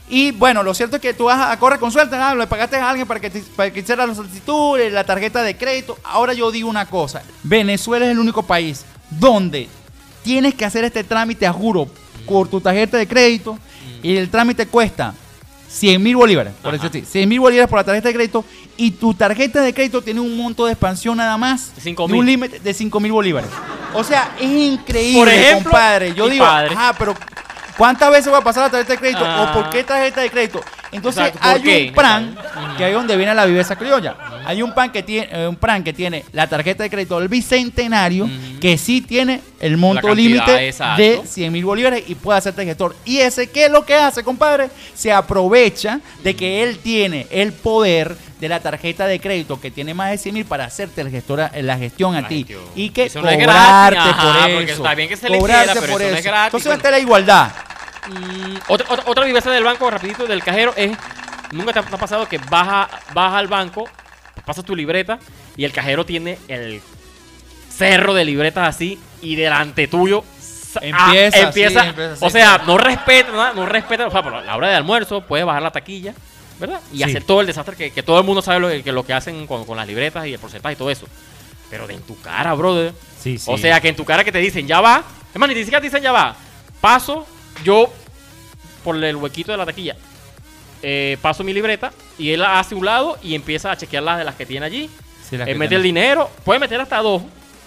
Y 0.09 0.31
bueno, 0.31 0.63
lo 0.63 0.73
cierto 0.73 0.97
es 0.97 1.01
que 1.01 1.13
tú 1.13 1.25
vas 1.25 1.51
a, 1.51 1.57
correr 1.57 1.79
con 1.79 1.91
suerte, 1.91 2.15
ah, 2.15 2.35
le 2.35 2.45
pagaste 2.45 2.75
a 2.75 2.89
alguien 2.89 3.07
para 3.07 3.19
que, 3.19 3.29
te, 3.29 3.39
para 3.55 3.71
que 3.71 3.79
hiciera 3.79 4.05
la 4.05 4.13
solicitud, 4.13 4.77
eh, 4.79 4.89
la 4.89 5.05
tarjeta 5.05 5.41
de 5.41 5.55
crédito. 5.55 5.97
Ahora 6.03 6.33
yo 6.33 6.51
digo 6.51 6.69
una 6.69 6.85
cosa, 6.87 7.23
Venezuela 7.43 8.05
es 8.05 8.11
el 8.11 8.19
único 8.19 8.43
país 8.43 8.85
donde 9.09 9.69
tienes 10.23 10.53
que 10.55 10.65
hacer 10.65 10.83
este 10.83 11.03
trámite, 11.03 11.47
a 11.47 11.53
juro, 11.53 11.87
por 12.27 12.47
tu 12.47 12.61
tarjeta 12.61 12.97
de 12.97 13.07
crédito 13.07 13.57
y 14.01 14.15
el 14.17 14.29
trámite 14.29 14.67
cuesta 14.67 15.13
100 15.73 16.03
mil 16.03 16.15
bolívares, 16.15 16.53
por 16.61 16.73
Ajá. 16.73 16.83
decir 16.83 17.01
así, 17.03 17.11
100 17.11 17.27
mil 17.29 17.39
bolívares 17.39 17.67
por 17.69 17.79
la 17.79 17.83
tarjeta 17.83 18.09
de 18.09 18.13
crédito 18.13 18.45
y 18.77 18.91
tu 18.91 19.13
tarjeta 19.15 19.61
de 19.61 19.73
crédito 19.73 20.01
tiene 20.03 20.19
un 20.19 20.37
monto 20.37 20.65
de 20.65 20.73
expansión 20.73 21.17
nada 21.17 21.35
más 21.37 21.75
De 21.75 21.81
cinco 21.81 22.07
de 22.07 22.13
un 22.13 22.25
límite 22.25 22.59
de 22.59 22.73
5 22.73 22.99
mil 22.99 23.11
bolívares. 23.11 23.49
O 23.93 24.03
sea, 24.03 24.35
es 24.39 24.49
increíble, 24.49 25.19
Por 25.19 25.29
ejemplo, 25.29 25.71
compadre. 25.71 26.13
Yo 26.13 26.29
digo, 26.29 26.45
padre. 26.45 26.75
ajá, 26.75 26.93
pero 26.97 27.15
¿cuántas 27.77 28.11
veces 28.11 28.31
va 28.31 28.37
a 28.37 28.43
pasar 28.43 28.63
la 28.63 28.69
tarjeta 28.69 28.93
de 28.93 28.99
crédito? 28.99 29.23
Ah. 29.25 29.49
¿O 29.49 29.53
por 29.53 29.69
qué 29.71 29.83
tarjeta 29.83 30.21
de 30.21 30.29
crédito? 30.29 30.61
Entonces 30.91 31.25
Exacto, 31.25 31.39
¿por 31.39 31.49
hay 31.49 31.87
un 31.87 31.93
plan, 31.95 32.37
que 32.77 32.83
ahí 32.85 32.91
es 32.91 32.97
donde 32.97 33.17
viene 33.17 33.33
la 33.33 33.45
viveza 33.45 33.75
criolla. 33.75 34.15
Hay 34.45 34.61
un 34.61 34.73
plan 34.73 34.91
que 34.91 35.03
tiene, 35.03 35.29
eh, 35.31 35.47
un 35.47 35.55
plan 35.55 35.83
que 35.83 35.93
tiene 35.93 36.23
la 36.33 36.47
tarjeta 36.47 36.83
de 36.83 36.89
crédito 36.89 37.19
del 37.19 37.27
bicentenario, 37.29 38.29
que 38.59 38.77
sí 38.77 39.01
tiene 39.01 39.41
el 39.59 39.77
monto 39.77 40.13
límite 40.13 40.73
de 40.97 41.21
100 41.25 41.51
mil 41.51 41.65
bolívares 41.65 42.03
y 42.07 42.15
puede 42.15 42.37
hacerte 42.39 42.65
gestor. 42.65 42.95
Y 43.05 43.19
ese, 43.19 43.49
¿qué 43.49 43.65
es 43.65 43.71
lo 43.71 43.85
que 43.85 43.95
hace, 43.95 44.23
compadre? 44.23 44.69
Se 44.95 45.11
aprovecha 45.11 45.99
de 46.23 46.35
que 46.35 46.63
él 46.63 46.79
tiene 46.79 47.27
el 47.29 47.53
poder 47.53 48.15
de 48.39 48.49
la 48.49 48.59
tarjeta 48.59 49.07
de 49.07 49.19
crédito 49.21 49.59
que 49.61 49.71
tiene 49.71 49.93
más 49.93 50.11
de 50.11 50.17
100 50.17 50.35
mil 50.35 50.45
para 50.45 50.65
hacerte 50.65 50.99
el 51.01 51.09
gestor, 51.09 51.49
la 51.55 51.77
gestión 51.77 52.15
a 52.15 52.21
La 52.21 52.27
ti. 52.27 52.39
gestión. 52.39 52.61
Y 52.75 52.89
que 52.89 53.05
Eso 53.05 53.21
no 53.21 53.29
es 53.29 53.37
cobrarte 53.37 53.99
por 54.53 54.61
eso. 54.63 54.73
está 54.83 54.95
bien 54.95 55.07
que 55.09 55.15
se 55.17 55.29
le 55.29 55.37
cobrarte 55.39 55.63
hiciera, 55.71 55.79
pero 55.81 55.93
por 55.93 56.01
eso 56.01 56.11
no 56.11 56.17
es 56.17 56.23
gratis, 56.25 56.45
Entonces 56.47 56.65
bueno. 56.67 56.77
está 56.77 56.91
la 56.91 56.99
igualdad. 56.99 57.51
Mm, 58.09 58.55
otra, 58.67 58.87
otra, 58.89 59.03
otra 59.07 59.25
viveza 59.25 59.49
del 59.49 59.63
banco, 59.63 59.89
rapidito, 59.89 60.25
del 60.27 60.43
cajero, 60.43 60.73
es... 60.75 60.91
Nunca 61.53 61.71
te 61.71 61.79
ha, 61.79 61.83
pasado 61.83 62.27
que 62.27 62.37
vas, 62.49 62.67
a- 62.67 62.89
vas 63.13 63.33
al 63.35 63.47
banco, 63.47 63.87
pasas 64.45 64.65
tu 64.65 64.75
libreta 64.75 65.19
y 65.57 65.65
el 65.65 65.71
cajero 65.71 66.05
tiene 66.05 66.37
el 66.47 66.81
cerro 67.69 68.13
de 68.13 68.25
libretas 68.25 68.67
así 68.75 68.99
y 69.21 69.35
delante 69.35 69.87
tuyo... 69.87 70.23
ah, 70.75 70.79
Empieza, 70.81 71.37
sí, 71.37 71.43
empieza, 71.43 71.85
empieza 71.87 72.13
así, 72.13 72.25
o 72.25 72.29
sea, 72.29 72.45
claro. 72.55 72.63
no 72.67 72.77
respeta, 72.77 73.31
nada, 73.31 73.53
no 73.53 73.65
respeta, 73.65 74.07
o 74.07 74.11
sea, 74.11 74.23
por 74.23 74.33
la 74.43 74.55
hora 74.55 74.69
de 74.69 74.75
almuerzo 74.75 75.21
puedes 75.21 75.45
bajar 75.45 75.61
la 75.61 75.71
taquilla, 75.71 76.13
¿verdad? 76.59 76.79
Y 76.91 76.97
Sí. 76.97 77.03
hacer 77.03 77.23
todo 77.23 77.41
el 77.41 77.47
desastre 77.47 77.75
que, 77.75 77.91
que 77.91 78.03
todo 78.03 78.19
el 78.19 78.25
mundo 78.25 78.41
sabe 78.41 78.59
lo 78.59 78.83
que, 78.83 78.91
lo 78.91 79.05
que 79.05 79.13
hacen 79.13 79.47
con, 79.47 79.65
con 79.65 79.77
las 79.77 79.87
libretas 79.87 80.25
y 80.27 80.33
el 80.33 80.39
porcentaje 80.39 80.73
y 80.73 80.77
todo 80.77 80.89
eso. 80.91 81.07
Pero 81.69 81.87
de 81.87 81.95
en 81.95 82.01
tu 82.03 82.19
cara, 82.21 82.53
brother. 82.53 82.93
Sí, 83.19 83.37
sí. 83.39 83.49
O 83.51 83.57
sea, 83.57 83.81
que 83.81 83.89
en 83.89 83.95
tu 83.95 84.05
cara 84.05 84.23
que 84.23 84.31
te 84.31 84.37
dicen, 84.37 84.67
ya 84.67 84.79
va. 84.79 85.03
Es 85.33 85.39
más, 85.39 85.49
ni 85.49 85.55
siquiera 85.55 85.79
te 85.79 85.87
dicen, 85.87 86.03
ya 86.03 86.11
va. 86.11 86.35
Paso 86.79 87.25
yo 87.63 87.91
por 88.83 89.01
el 89.03 89.15
huequito 89.15 89.51
de 89.51 89.57
la 89.57 89.65
taquilla. 89.65 89.95
eh, 90.83 91.17
paso 91.21 91.43
mi 91.43 91.53
libreta 91.53 91.91
y 92.17 92.31
él 92.31 92.39
la 92.41 92.59
hace 92.59 92.75
un 92.75 92.85
lado 92.85 93.17
y 93.23 93.35
empieza 93.35 93.71
a 93.71 93.77
chequear 93.77 94.03
las 94.03 94.17
de 94.17 94.23
las 94.23 94.35
que 94.35 94.45
tiene 94.45 94.65
allí. 94.65 94.89
Sí, 95.27 95.37
las 95.37 95.47
Él 95.47 95.53
que 95.53 95.59
mete 95.59 95.69
tiene. 95.69 95.75
el 95.77 95.83
dinero, 95.83 96.29
puede 96.43 96.59
meter 96.59 96.79
hasta 96.79 96.97
dos. 96.99 97.21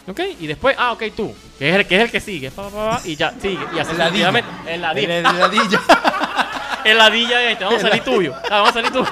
¿Ok? 0.09 0.21
Y 0.39 0.47
después, 0.47 0.77
ah, 0.79 0.93
ok, 0.93 1.03
tú. 1.17 1.35
Que 1.59 1.71
es 1.71 1.75
el 1.77 1.87
que, 1.87 1.97
es 1.97 2.03
el 2.03 2.11
que 2.13 2.21
sigue. 2.21 2.51
pa, 2.53 2.69
pa, 2.69 2.91
pa, 2.91 3.01
y 3.05 3.17
ya, 3.17 3.33
sigue. 3.41 3.59
Y 3.75 3.79
así 3.79 3.91
sucesivamente. 3.91 4.49
El 4.69 4.81
ladilla. 4.83 5.17
El 5.17 5.23
ladilla. 5.25 5.81
El 6.85 6.99
ladilla 6.99 7.39
de 7.39 7.53
este. 7.53 7.65
Vamos 7.65 7.83
a 7.83 7.89
salir 7.89 8.05
tuyo. 8.05 8.33
Ah, 8.45 8.61
vamos 8.63 8.71
a 8.71 8.73
salir 8.75 8.93
tú. 8.93 9.05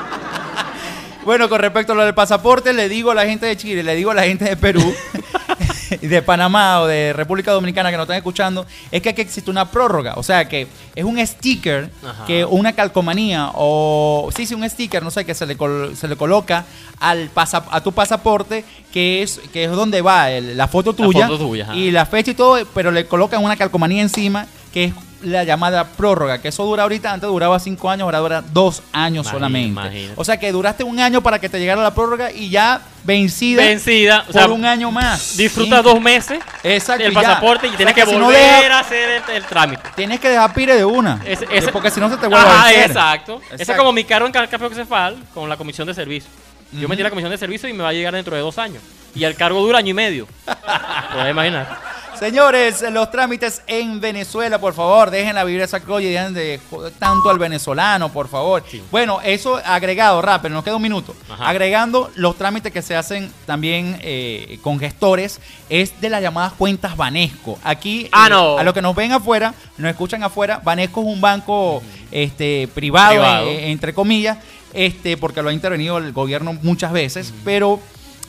Bueno, 1.25 1.49
con 1.49 1.59
respecto 1.61 1.93
a 1.93 1.97
lo 1.97 2.05
del 2.05 2.15
pasaporte, 2.15 2.73
le 2.73 2.89
digo 2.89 3.11
a 3.11 3.15
la 3.15 3.25
gente 3.27 3.47
de 3.47 3.57
Chile, 3.57 3.83
le 3.83 3.97
digo 3.97 4.11
a 4.13 4.15
la 4.15 4.25
gente 4.25 4.45
de 4.45 4.57
Perú, 4.57 4.95
de 6.01 6.23
Panamá 6.23 6.81
o 6.81 6.87
de 6.87 7.13
República 7.13 7.53
Dominicana 7.53 7.91
que 7.91 7.97
nos 7.97 8.05
están 8.05 8.17
escuchando, 8.17 8.67
es 8.91 9.03
que 9.03 9.09
aquí 9.11 9.21
existe 9.23 9.51
una 9.51 9.71
prórroga. 9.71 10.15
O 10.17 10.23
sea, 10.23 10.49
que 10.49 10.67
es 10.95 11.05
un 11.05 11.25
sticker, 11.27 11.91
Ajá. 12.07 12.25
que 12.27 12.45
una 12.45 12.73
calcomanía 12.73 13.51
o... 13.55 14.29
Sí, 14.37 14.47
sí, 14.47 14.55
un 14.55 14.69
sticker, 14.69 15.03
no 15.03 15.11
sé, 15.11 15.25
que 15.25 15.35
se 15.35 15.47
le, 15.47 15.57
col- 15.57 15.95
se 15.97 16.09
le 16.09 16.17
coloca 16.17 16.65
al 17.01 17.29
pasa- 17.31 17.65
a 17.71 17.81
tu 17.83 17.93
pasaporte, 17.93 18.65
que 18.93 19.23
es, 19.23 19.41
que 19.53 19.65
es 19.65 19.71
donde 19.71 20.01
va 20.03 20.31
el- 20.31 20.57
la 20.57 20.69
foto 20.69 20.93
tuya. 20.95 21.27
foto 21.29 21.39
tuya, 21.39 21.75
y 21.75 21.91
la 21.91 22.07
fecha 22.07 22.31
y 22.31 22.35
todo, 22.35 22.65
pero 22.75 22.91
le 22.91 23.07
colocan 23.07 23.43
una 23.43 23.57
calcomanía 23.57 24.03
encima, 24.03 24.47
que 24.73 24.85
es 24.85 24.95
la 25.25 25.45
llamada 25.45 25.85
prórroga, 25.85 26.41
que 26.41 26.49
eso 26.49 26.65
dura 26.65 26.83
ahorita, 26.85 27.13
antes 27.13 27.29
duraba 27.29 27.59
cinco 27.59 27.91
años, 27.91 28.05
ahora 28.05 28.19
dura 28.19 28.43
dos 28.53 28.83
años 28.93 29.25
Imagina- 29.27 29.33
solamente. 29.33 29.69
imagínate. 29.69 30.13
O 30.17 30.25
sea 30.25 30.39
que 30.39 30.53
duraste 30.53 30.85
un 30.85 30.99
año 31.01 31.21
para 31.23 31.39
que 31.39 31.49
te 31.49 31.59
llegara 31.59 31.83
la 31.83 31.95
prórroga 31.95 32.31
y 32.31 32.51
ya 32.51 32.81
vencida, 33.05 33.63
Vencida. 33.63 34.21
O 34.23 34.25
por 34.27 34.33
sea, 34.35 34.47
un 34.49 34.65
año 34.65 34.91
más. 34.91 35.37
disfrutas 35.37 35.79
Sí. 35.83 35.85
dos 35.85 36.01
meses 36.01 36.39
Exacto, 36.63 37.05
y 37.09 37.13
ya. 37.13 37.21
pasaporte 37.21 37.67
y 37.67 37.69
O 37.69 37.73
sea 37.73 37.77
tienes 37.79 37.95
que, 37.95 38.07
si 38.07 38.13
no 38.17 38.25
volver 38.27 38.63
deja- 38.63 38.77
a 38.77 38.81
hacer 38.81 39.23
el, 39.29 39.37
el 39.37 39.45
trámite. 39.45 39.83
Tienes 39.97 40.21
que 40.21 40.29
dejar 40.29 40.53
pire 40.55 40.77
de 40.77 40.85
una. 40.85 41.21
Ese- 41.25 41.71
porque 41.73 41.91
si 41.91 42.01
no 42.01 42.09
se 42.11 42.17
te 42.17 42.27
vuelve 42.27 42.49
a 42.49 42.65
vencer. 42.65 42.91
exacto. 42.91 43.41
Ese 43.47 43.55
es 43.55 43.61
Exacto. 43.63 43.83
como 43.83 43.93
mi 43.93 44.05
cargo 44.05 44.27
en 44.27 44.33
Ca- 44.33 44.47
Café 44.47 44.69
Cefal 44.75 45.17
con 45.35 45.49
la 45.49 45.57
comisión 45.57 45.87
de 45.87 45.95
servicio. 45.95 46.31
Yo 46.73 46.89
metí 46.89 47.03
la 47.03 47.11
comisión 47.11 47.31
de 47.31 47.39
servicio 47.39 47.69
y 47.69 47.73
me 47.73 47.83
va 47.85 47.91
a 47.91 47.93
llegar 47.93 48.13
dentro 48.15 48.35
de 48.35 48.43
dos 48.43 48.59
años. 48.59 48.83
Y 49.15 49.23
el 49.23 49.37
cargo 49.37 49.61
dura 49.61 49.79
año 49.79 49.91
y 49.91 49.95
medio. 49.95 50.27
Puedes 51.13 51.31
imaginar. 51.31 51.79
Señores, 52.19 52.83
los 52.93 53.11
trámites 53.11 53.63
en 53.67 54.01
Venezuela, 54.01 54.59
por 54.61 54.73
favor, 54.75 55.11
dejen 55.11 55.35
la 55.35 55.45
vibra 55.45 55.65
esa 55.65 55.81
colla 55.81 56.09
y 56.09 56.13
dejen 56.13 56.35
de 56.35 56.61
joder 56.71 56.93
tanto 56.99 57.29
al 57.31 57.39
venezolano, 57.39 58.11
por 58.11 58.29
favor. 58.29 58.63
Sí. 58.71 58.83
Bueno, 58.91 59.21
eso 59.23 59.61
agregado, 59.65 60.23
rápido, 60.23 60.55
nos 60.55 60.65
queda 60.65 60.77
un 60.77 60.83
minuto. 60.83 61.15
Ajá. 61.29 61.49
Agregando 61.49 62.11
los 62.15 62.37
trámites 62.37 62.73
que 62.73 62.83
se 62.83 62.95
hacen 62.97 63.31
también 63.47 63.99
eh, 64.01 64.59
con 64.63 64.79
gestores, 64.79 65.41
es 65.69 66.01
de 66.01 66.09
las 66.11 66.23
llamadas 66.23 66.53
cuentas 66.55 66.97
Banesco. 66.97 67.59
Aquí, 67.65 68.09
Ah, 68.13 68.27
eh, 68.27 68.31
no. 68.31 68.59
a 68.59 68.63
los 68.63 68.73
que 68.75 68.83
nos 68.83 68.95
ven 68.95 69.13
afuera, 69.13 69.55
nos 69.77 69.91
escuchan 69.91 70.23
afuera, 70.23 70.61
Banesco 70.65 71.01
es 71.03 71.07
un 71.09 71.21
banco 71.21 71.83
este, 72.11 72.69
privado, 72.75 73.11
Privado. 73.11 73.47
eh, 73.49 73.71
entre 73.71 73.93
comillas, 73.93 74.39
este, 74.73 75.17
porque 75.17 75.43
lo 75.43 75.51
ha 75.51 75.53
intervenido 75.53 75.99
el 75.99 76.13
gobierno 76.13 76.57
muchas 76.63 76.93
veces, 76.93 77.33
pero 77.45 77.81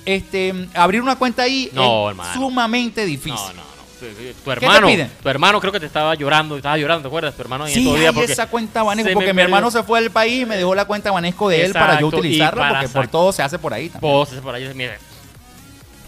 este, 0.05 0.67
abrir 0.75 1.01
una 1.01 1.15
cuenta 1.15 1.43
ahí 1.43 1.69
No, 1.73 2.09
es 2.09 2.11
hermano. 2.11 2.33
sumamente 2.33 3.05
difícil. 3.05 3.33
No, 3.33 3.53
no, 3.53 3.75
Tu- 4.13 4.43
te 4.43 4.51
hermano, 4.51 4.88
piden? 4.88 5.12
tu 5.21 5.29
hermano 5.29 5.59
creo 5.59 5.71
que 5.74 5.79
te 5.79 5.85
estaba 5.85 6.15
llorando, 6.15 6.57
estaba 6.57 6.77
llorando, 6.77 7.03
¿te 7.03 7.07
acuerdas? 7.07 7.35
Tu 7.35 7.41
hermano 7.41 7.67
Sí, 7.67 7.88
hay 7.95 8.13
porque 8.13 8.31
esa 8.31 8.47
cuenta 8.47 8.83
Banesco, 8.83 9.09
se 9.09 9.13
porque 9.13 9.33
mi 9.33 9.41
hermano 9.41 9.71
se 9.71 9.83
fue 9.83 10.01
del 10.01 10.12
país 10.12 10.41
y 10.41 10.45
me 10.45 10.57
dejó 10.57 10.75
la 10.75 10.85
cuenta 10.85 11.12
Banesco 11.12 11.50
de 11.50 11.65
él 11.65 11.74
para 11.74 12.00
yo 12.00 12.07
utilizarla, 12.07 12.62
para 12.62 12.79
porque 12.81 12.93
por 12.93 13.07
todo 13.07 13.31
se 13.31 13.41
hace 13.43 13.57
por 13.59 13.74
ahí 13.74 13.89
también. 13.89 14.13
Voces 14.13 14.39
por 14.41 14.53
ahí, 14.55 14.71
mire. 14.74 14.97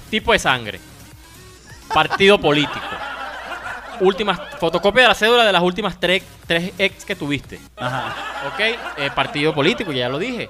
Tipo 0.10 0.32
de 0.34 0.39
sangre. 0.39 0.80
Partido 1.94 2.38
político. 2.42 2.80
Últimas 4.00 4.39
fotocopia 4.60 5.04
de 5.04 5.08
la 5.08 5.16
cédula 5.16 5.44
de 5.44 5.51
las 5.51 5.63
últimas 5.63 6.00
tres, 6.00 6.24
tres 6.46 6.72
ex 6.77 7.04
que 7.04 7.16
tuviste. 7.16 7.60
Ajá. 7.75 8.16
¿Ok? 8.48 8.60
Eh, 8.98 9.10
partido 9.16 9.54
político, 9.56 9.92
ya 9.92 10.08
lo 10.08 10.20
dije. 10.20 10.50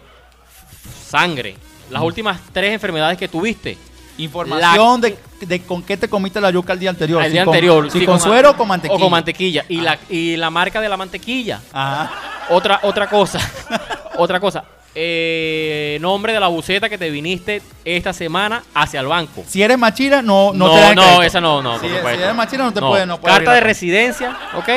Sangre. 1.08 1.56
Las 1.90 2.04
últimas 2.04 2.40
tres 2.52 2.74
enfermedades 2.74 3.18
que 3.18 3.28
tuviste. 3.30 3.78
Información 4.18 5.00
de, 5.00 5.18
de 5.42 5.62
con 5.62 5.84
qué 5.84 5.98
te 5.98 6.08
comiste 6.10 6.42
la 6.42 6.50
yuca 6.52 6.74
el 6.74 6.80
día 6.80 6.90
anterior. 6.90 7.22
El 7.22 7.28
si 7.28 7.34
día 7.34 7.46
con- 7.46 7.54
anterior. 7.54 7.92
Si 7.92 8.00
sí, 8.00 8.06
con, 8.06 8.20
suero 8.20 8.52
o 8.52 8.56
con 8.58 8.68
mantequilla. 8.68 8.98
O 8.98 9.00
con 9.02 9.12
mantequilla. 9.12 9.66
Y, 9.70 9.82
la, 9.82 9.98
y 10.10 10.36
la 10.38 10.50
marca 10.50 10.82
de 10.82 10.90
la 10.90 10.98
mantequilla. 10.98 11.62
Ajá. 11.72 12.12
Otra, 12.50 12.80
otra 12.84 13.08
cosa. 13.10 13.40
otra 14.18 14.40
cosa. 14.40 14.64
Eh, 15.00 16.00
nombre 16.02 16.34
de 16.34 16.40
la 16.40 16.48
buceta 16.48 16.90
que 16.90 16.98
te 16.98 17.12
viniste 17.12 17.62
esta 17.86 18.14
semana 18.14 18.64
hacia 18.74 19.00
el 19.00 19.06
banco. 19.06 19.44
Si 19.48 19.62
eres 19.62 19.78
machira, 19.78 20.24
no, 20.24 20.54
no, 20.54 20.68
No, 20.68 20.74
te 20.74 20.80
dan 20.82 20.96
no, 20.96 21.02
crédito. 21.04 21.24
esa 21.24 21.40
no, 21.40 21.62
no, 21.62 21.74
Si, 21.80 21.88
por 21.88 22.12
si 22.16 22.22
eres 22.22 22.34
machira, 22.36 22.64
no 22.64 22.74
te 22.74 22.82
No, 22.82 22.90
puede, 22.90 23.06
no 23.06 23.20
puede 23.22 23.36
Carta 23.36 23.54
de 23.54 23.60
residencia, 23.60 24.36
¿ok? 24.56 24.70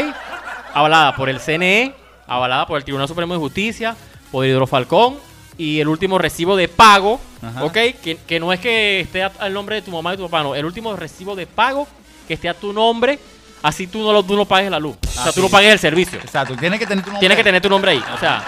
Avalada 0.75 1.17
por 1.17 1.31
el 1.31 1.41
CNE, 1.41 1.95
avalada 2.27 2.67
por 2.67 2.77
el 2.77 2.85
Tribunal 2.85 3.09
Supremo 3.09 3.33
de 3.33 3.41
Justicia, 3.41 3.97
por 4.31 4.45
Hidrofalcón 4.45 5.17
y 5.57 5.81
el 5.81 5.89
último 5.89 6.19
recibo 6.19 6.55
de 6.55 6.69
pago, 6.69 7.19
Ajá. 7.43 7.65
¿ok? 7.65 7.73
Que, 8.03 8.19
que 8.27 8.39
no 8.41 8.53
es 8.53 8.61
que 8.61 9.01
esté 9.01 9.23
al 9.23 9.53
nombre 9.53 9.77
de 9.77 9.83
tu 9.83 9.91
mamá 9.91 10.15
y 10.15 10.17
tu 10.17 10.25
papá, 10.29 10.43
no. 10.43 10.55
El 10.55 10.65
último 10.65 10.95
recibo 10.97 11.35
de 11.35 11.47
pago 11.47 11.87
que 12.29 12.35
esté 12.35 12.49
a 12.49 12.55
tu 12.55 12.73
nombre, 12.73 13.19
así 13.63 13.87
tú 13.87 14.03
no, 14.03 14.13
lo, 14.13 14.23
tú 14.23 14.37
no 14.37 14.45
pagues 14.45 14.71
la 14.71 14.79
luz. 14.79 14.97
o 15.03 15.11
sea, 15.11 15.25
Ah, 15.27 15.33
tú 15.33 15.43
no 15.43 15.49
pagues 15.49 15.73
el 15.73 15.79
servicio. 15.79 16.19
Exacto, 16.19 16.55
tienes 16.57 16.79
que 16.79 16.87
tener 16.87 17.03
tu 17.05 17.11
nombre. 17.11 17.21
Tienes 17.21 17.37
que 17.37 17.45
tener 17.45 17.61
tu 17.63 17.69
nombre 17.71 17.91
ahí. 17.93 18.05
O 18.15 18.19
sea, 18.19 18.45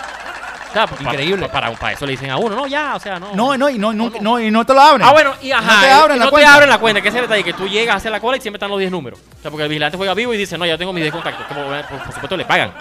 o 0.70 0.72
sea, 0.72 0.86
pa- 0.86 1.02
Increíble. 1.02 1.46
pa- 1.46 1.52
Para, 1.52 1.72
para 1.72 1.92
eso 1.92 2.06
le 2.06 2.12
dicen 2.12 2.30
a 2.30 2.36
uno, 2.38 2.54
no, 2.56 2.66
ya, 2.66 2.94
o 2.96 3.00
sea, 3.00 3.18
no. 3.18 3.34
No, 3.34 3.58
no, 3.58 3.68
y 3.68 3.78
no, 3.78 3.92
no, 3.92 4.10
No, 4.20 4.40
y 4.40 4.50
no 4.50 4.64
te 4.64 4.72
lo 4.72 4.80
abren. 4.80 5.06
Ah, 5.06 5.12
bueno, 5.12 5.34
y 5.42 5.50
ajá. 5.52 5.74
No 5.74 5.80
te 5.82 5.90
abren 5.90 6.18
la 6.18 6.24
no 6.26 6.30
cuenta. 6.30 6.48
te 6.48 6.54
abren 6.54 6.68
la 6.70 6.78
cuenta, 6.78 7.02
que 7.02 7.08
es 7.08 7.14
el 7.14 7.22
detalle, 7.22 7.44
que 7.44 7.52
tú 7.52 7.66
llegas 7.68 7.94
a 7.94 7.96
hacer 7.98 8.10
la 8.12 8.20
cola 8.20 8.36
y 8.36 8.40
siempre 8.40 8.56
están 8.56 8.70
los 8.70 8.78
10 8.78 8.90
números. 8.90 9.18
O 9.38 9.42
sea, 9.42 9.50
porque 9.50 9.64
el 9.64 9.68
vigilante 9.68 9.96
juega 9.98 10.14
vivo 10.14 10.32
y 10.32 10.38
dice, 10.38 10.56
no, 10.56 10.64
ya 10.64 10.78
tengo 10.78 10.92
mis 10.94 11.02
10 11.02 11.12
contactos. 11.12 11.46
Como, 11.46 11.62
por, 11.66 11.84
por 11.98 12.12
supuesto, 12.14 12.36
le 12.36 12.44
pagan. 12.46 12.72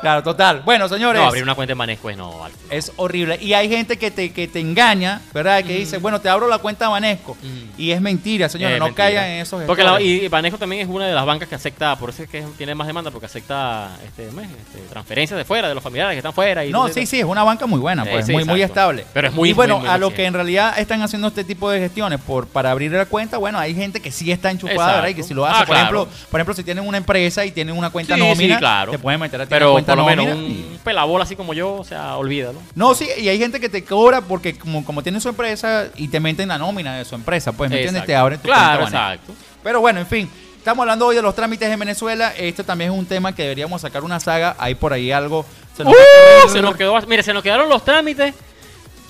Claro, 0.00 0.22
total. 0.22 0.62
Bueno, 0.64 0.88
señores. 0.88 1.20
No, 1.20 1.28
abrir 1.28 1.42
una 1.42 1.54
cuenta 1.54 1.72
en 1.72 1.78
Banesco 1.78 2.08
es 2.10 2.16
no, 2.16 2.44
Alfred. 2.44 2.60
Es 2.72 2.92
horrible. 2.96 3.38
Y 3.40 3.52
hay 3.54 3.68
gente 3.68 3.96
que 3.98 4.10
te, 4.10 4.32
que 4.32 4.46
te 4.46 4.60
engaña, 4.60 5.20
¿verdad? 5.34 5.64
Que 5.64 5.74
dice, 5.74 5.98
bueno, 5.98 6.20
te 6.20 6.28
abro 6.28 6.46
la 6.48 6.58
cuenta 6.58 6.84
de 6.86 6.90
Banesco. 6.92 7.36
Mm. 7.42 7.80
Y 7.80 7.90
es 7.90 8.00
mentira, 8.00 8.48
señores. 8.48 8.74
Es 8.74 8.78
no 8.80 8.86
mentira. 8.86 9.04
caigan 9.06 9.24
en 9.26 9.40
esos 9.42 9.64
Porque 9.64 9.82
la- 9.82 10.00
y 10.00 10.28
Banesco 10.28 10.56
también 10.58 10.82
es 10.82 10.88
una 10.88 11.06
de 11.06 11.14
las 11.14 11.26
bancas 11.26 11.48
que 11.48 11.54
acepta, 11.56 11.96
por 11.96 12.10
eso 12.10 12.22
es 12.22 12.28
que 12.28 12.42
tiene 12.56 12.74
más 12.74 12.86
demanda, 12.86 13.10
porque 13.10 13.26
acepta 13.26 13.90
este. 14.04 14.28
Este, 14.28 14.88
transferencias 14.90 15.36
de 15.36 15.44
fuera, 15.44 15.68
de 15.68 15.74
los 15.74 15.82
familiares 15.82 16.14
que 16.14 16.18
están 16.18 16.32
fuera. 16.32 16.64
Y 16.64 16.70
No, 16.70 16.82
todo 16.84 16.92
sí, 16.94 17.06
sí, 17.06 17.18
es 17.20 17.24
una 17.24 17.42
banca 17.42 17.66
muy 17.66 17.80
buena, 17.80 18.04
pues, 18.04 18.26
sí, 18.26 18.32
muy, 18.32 18.62
estable. 18.62 19.04
Pero 19.12 19.28
es 19.28 19.34
muy- 19.34 19.50
Y 19.50 19.52
bueno, 19.52 19.76
muy, 19.78 19.86
muy 19.86 19.94
a 19.94 19.98
los 19.98 20.10
exigente. 20.10 20.22
que 20.22 20.26
en 20.26 20.34
realidad 20.34 20.78
están 20.78 21.02
haciendo 21.02 21.28
este 21.28 21.44
tipo 21.44 21.70
de 21.70 21.80
gestiones 21.80 22.20
por 22.20 22.46
para 22.46 22.70
abrir 22.70 22.92
la 22.92 23.06
cuenta, 23.06 23.36
bueno, 23.38 23.58
hay 23.58 23.74
gente 23.74 24.00
que 24.00 24.10
sí 24.12 24.30
está 24.30 24.50
enchufada, 24.50 24.74
Exacto. 24.74 24.94
¿verdad? 24.96 25.08
Y 25.08 25.14
que 25.14 25.22
si 25.22 25.34
lo 25.34 25.44
hace, 25.46 25.56
Ah, 25.56 25.58
por 25.60 25.66
claro. 25.76 25.80
ejemplo, 26.02 26.08
por 26.30 26.40
ejemplo, 26.40 26.54
si 26.54 26.62
tienen 26.64 26.86
una 26.86 26.98
empresa 26.98 27.44
y 27.44 27.50
tienen 27.50 27.76
una 27.76 27.90
cuenta 27.90 28.14
Sí, 28.14 28.20
nómina, 28.20 28.54
sí, 28.54 28.58
claro. 28.60 28.92
te 28.92 28.98
pueden 28.98 29.20
meter 29.20 29.40
a 29.40 29.44
ti 29.44 29.50
Pero 29.50 29.78
por 29.88 29.98
lo 29.98 30.04
menos 30.04 30.36
un 30.36 30.78
pelabola 30.84 31.24
así 31.24 31.36
como 31.36 31.54
yo, 31.54 31.74
o 31.74 31.84
sea, 31.84 32.16
olvídalo. 32.16 32.60
No, 32.74 32.94
sí, 32.94 33.08
y 33.18 33.28
hay 33.28 33.38
gente 33.38 33.60
que 33.60 33.68
te 33.68 33.84
cobra 33.84 34.20
porque 34.20 34.56
como, 34.58 34.84
como 34.84 35.02
tienen 35.02 35.20
su 35.20 35.28
empresa 35.28 35.86
y 35.96 36.08
te 36.08 36.20
meten 36.20 36.48
la 36.48 36.58
nómina 36.58 36.96
de 36.96 37.04
su 37.04 37.14
empresa, 37.14 37.52
pues, 37.52 37.70
¿me 37.70 37.76
entiendes? 37.76 38.02
Exacto. 38.02 38.06
Te 38.12 38.16
abren 38.16 38.38
tu 38.40 38.44
Claro, 38.48 38.80
cuenta 38.82 39.14
exacto. 39.14 39.34
Pero 39.62 39.80
bueno, 39.80 40.00
en 40.00 40.06
fin, 40.06 40.30
estamos 40.56 40.82
hablando 40.82 41.06
hoy 41.06 41.16
de 41.16 41.22
los 41.22 41.34
trámites 41.34 41.68
en 41.70 41.78
Venezuela. 41.78 42.32
Este 42.36 42.62
también 42.64 42.92
es 42.92 42.98
un 42.98 43.06
tema 43.06 43.34
que 43.34 43.42
deberíamos 43.42 43.80
sacar 43.82 44.04
una 44.04 44.20
saga. 44.20 44.56
Hay 44.58 44.74
por 44.74 44.92
ahí 44.92 45.10
algo. 45.12 45.44
se 45.76 45.84
nos- 45.84 45.92
¡Uh! 45.92 46.48
se 46.50 46.62
nos 46.62 46.76
quedó, 46.76 46.98
mire, 47.06 47.22
se 47.22 47.32
nos 47.32 47.42
quedaron 47.42 47.68
los 47.68 47.84
trámites 47.84 48.34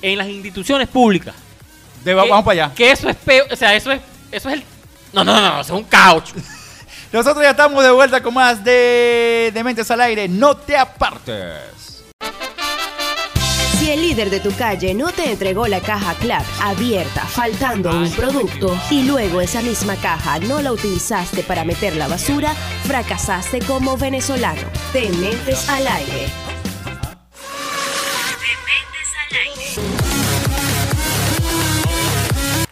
en 0.02 0.18
las 0.18 0.26
instituciones 0.28 0.88
públicas. 0.88 1.34
De- 2.04 2.14
vamos 2.14 2.44
para 2.44 2.64
allá. 2.66 2.74
Que 2.74 2.90
eso 2.90 3.08
es 3.08 3.16
peor, 3.16 3.46
o 3.52 3.56
sea, 3.56 3.74
eso 3.74 3.90
es, 3.92 4.00
eso 4.32 4.48
es 4.48 4.54
el... 4.56 4.62
No, 5.12 5.24
no, 5.24 5.32
no, 5.34 5.40
no, 5.54 5.60
eso 5.60 5.74
es 5.74 5.80
un 5.82 5.84
caucho. 5.88 6.34
Nosotros 7.12 7.42
ya 7.42 7.50
estamos 7.50 7.82
de 7.82 7.90
vuelta 7.90 8.22
con 8.22 8.34
más 8.34 8.62
de, 8.62 9.50
de 9.54 9.64
Mentes 9.64 9.90
al 9.90 10.02
Aire. 10.02 10.28
No 10.28 10.56
te 10.56 10.76
apartes. 10.76 12.04
Si 13.78 13.90
el 13.90 14.02
líder 14.02 14.28
de 14.28 14.40
tu 14.40 14.54
calle 14.54 14.92
no 14.92 15.10
te 15.12 15.30
entregó 15.30 15.66
la 15.68 15.80
caja 15.80 16.12
CLAP 16.14 16.44
abierta, 16.60 17.22
faltando 17.22 17.90
un 17.90 18.10
producto, 18.10 18.78
y 18.90 19.04
luego 19.04 19.40
esa 19.40 19.62
misma 19.62 19.96
caja 19.96 20.38
no 20.40 20.60
la 20.60 20.72
utilizaste 20.72 21.42
para 21.42 21.64
meter 21.64 21.96
la 21.96 22.08
basura, 22.08 22.52
fracasaste 22.84 23.60
como 23.60 23.96
venezolano. 23.96 24.68
Te 24.92 25.08
mentes 25.08 25.66
al 25.70 25.86
aire. 25.86 26.47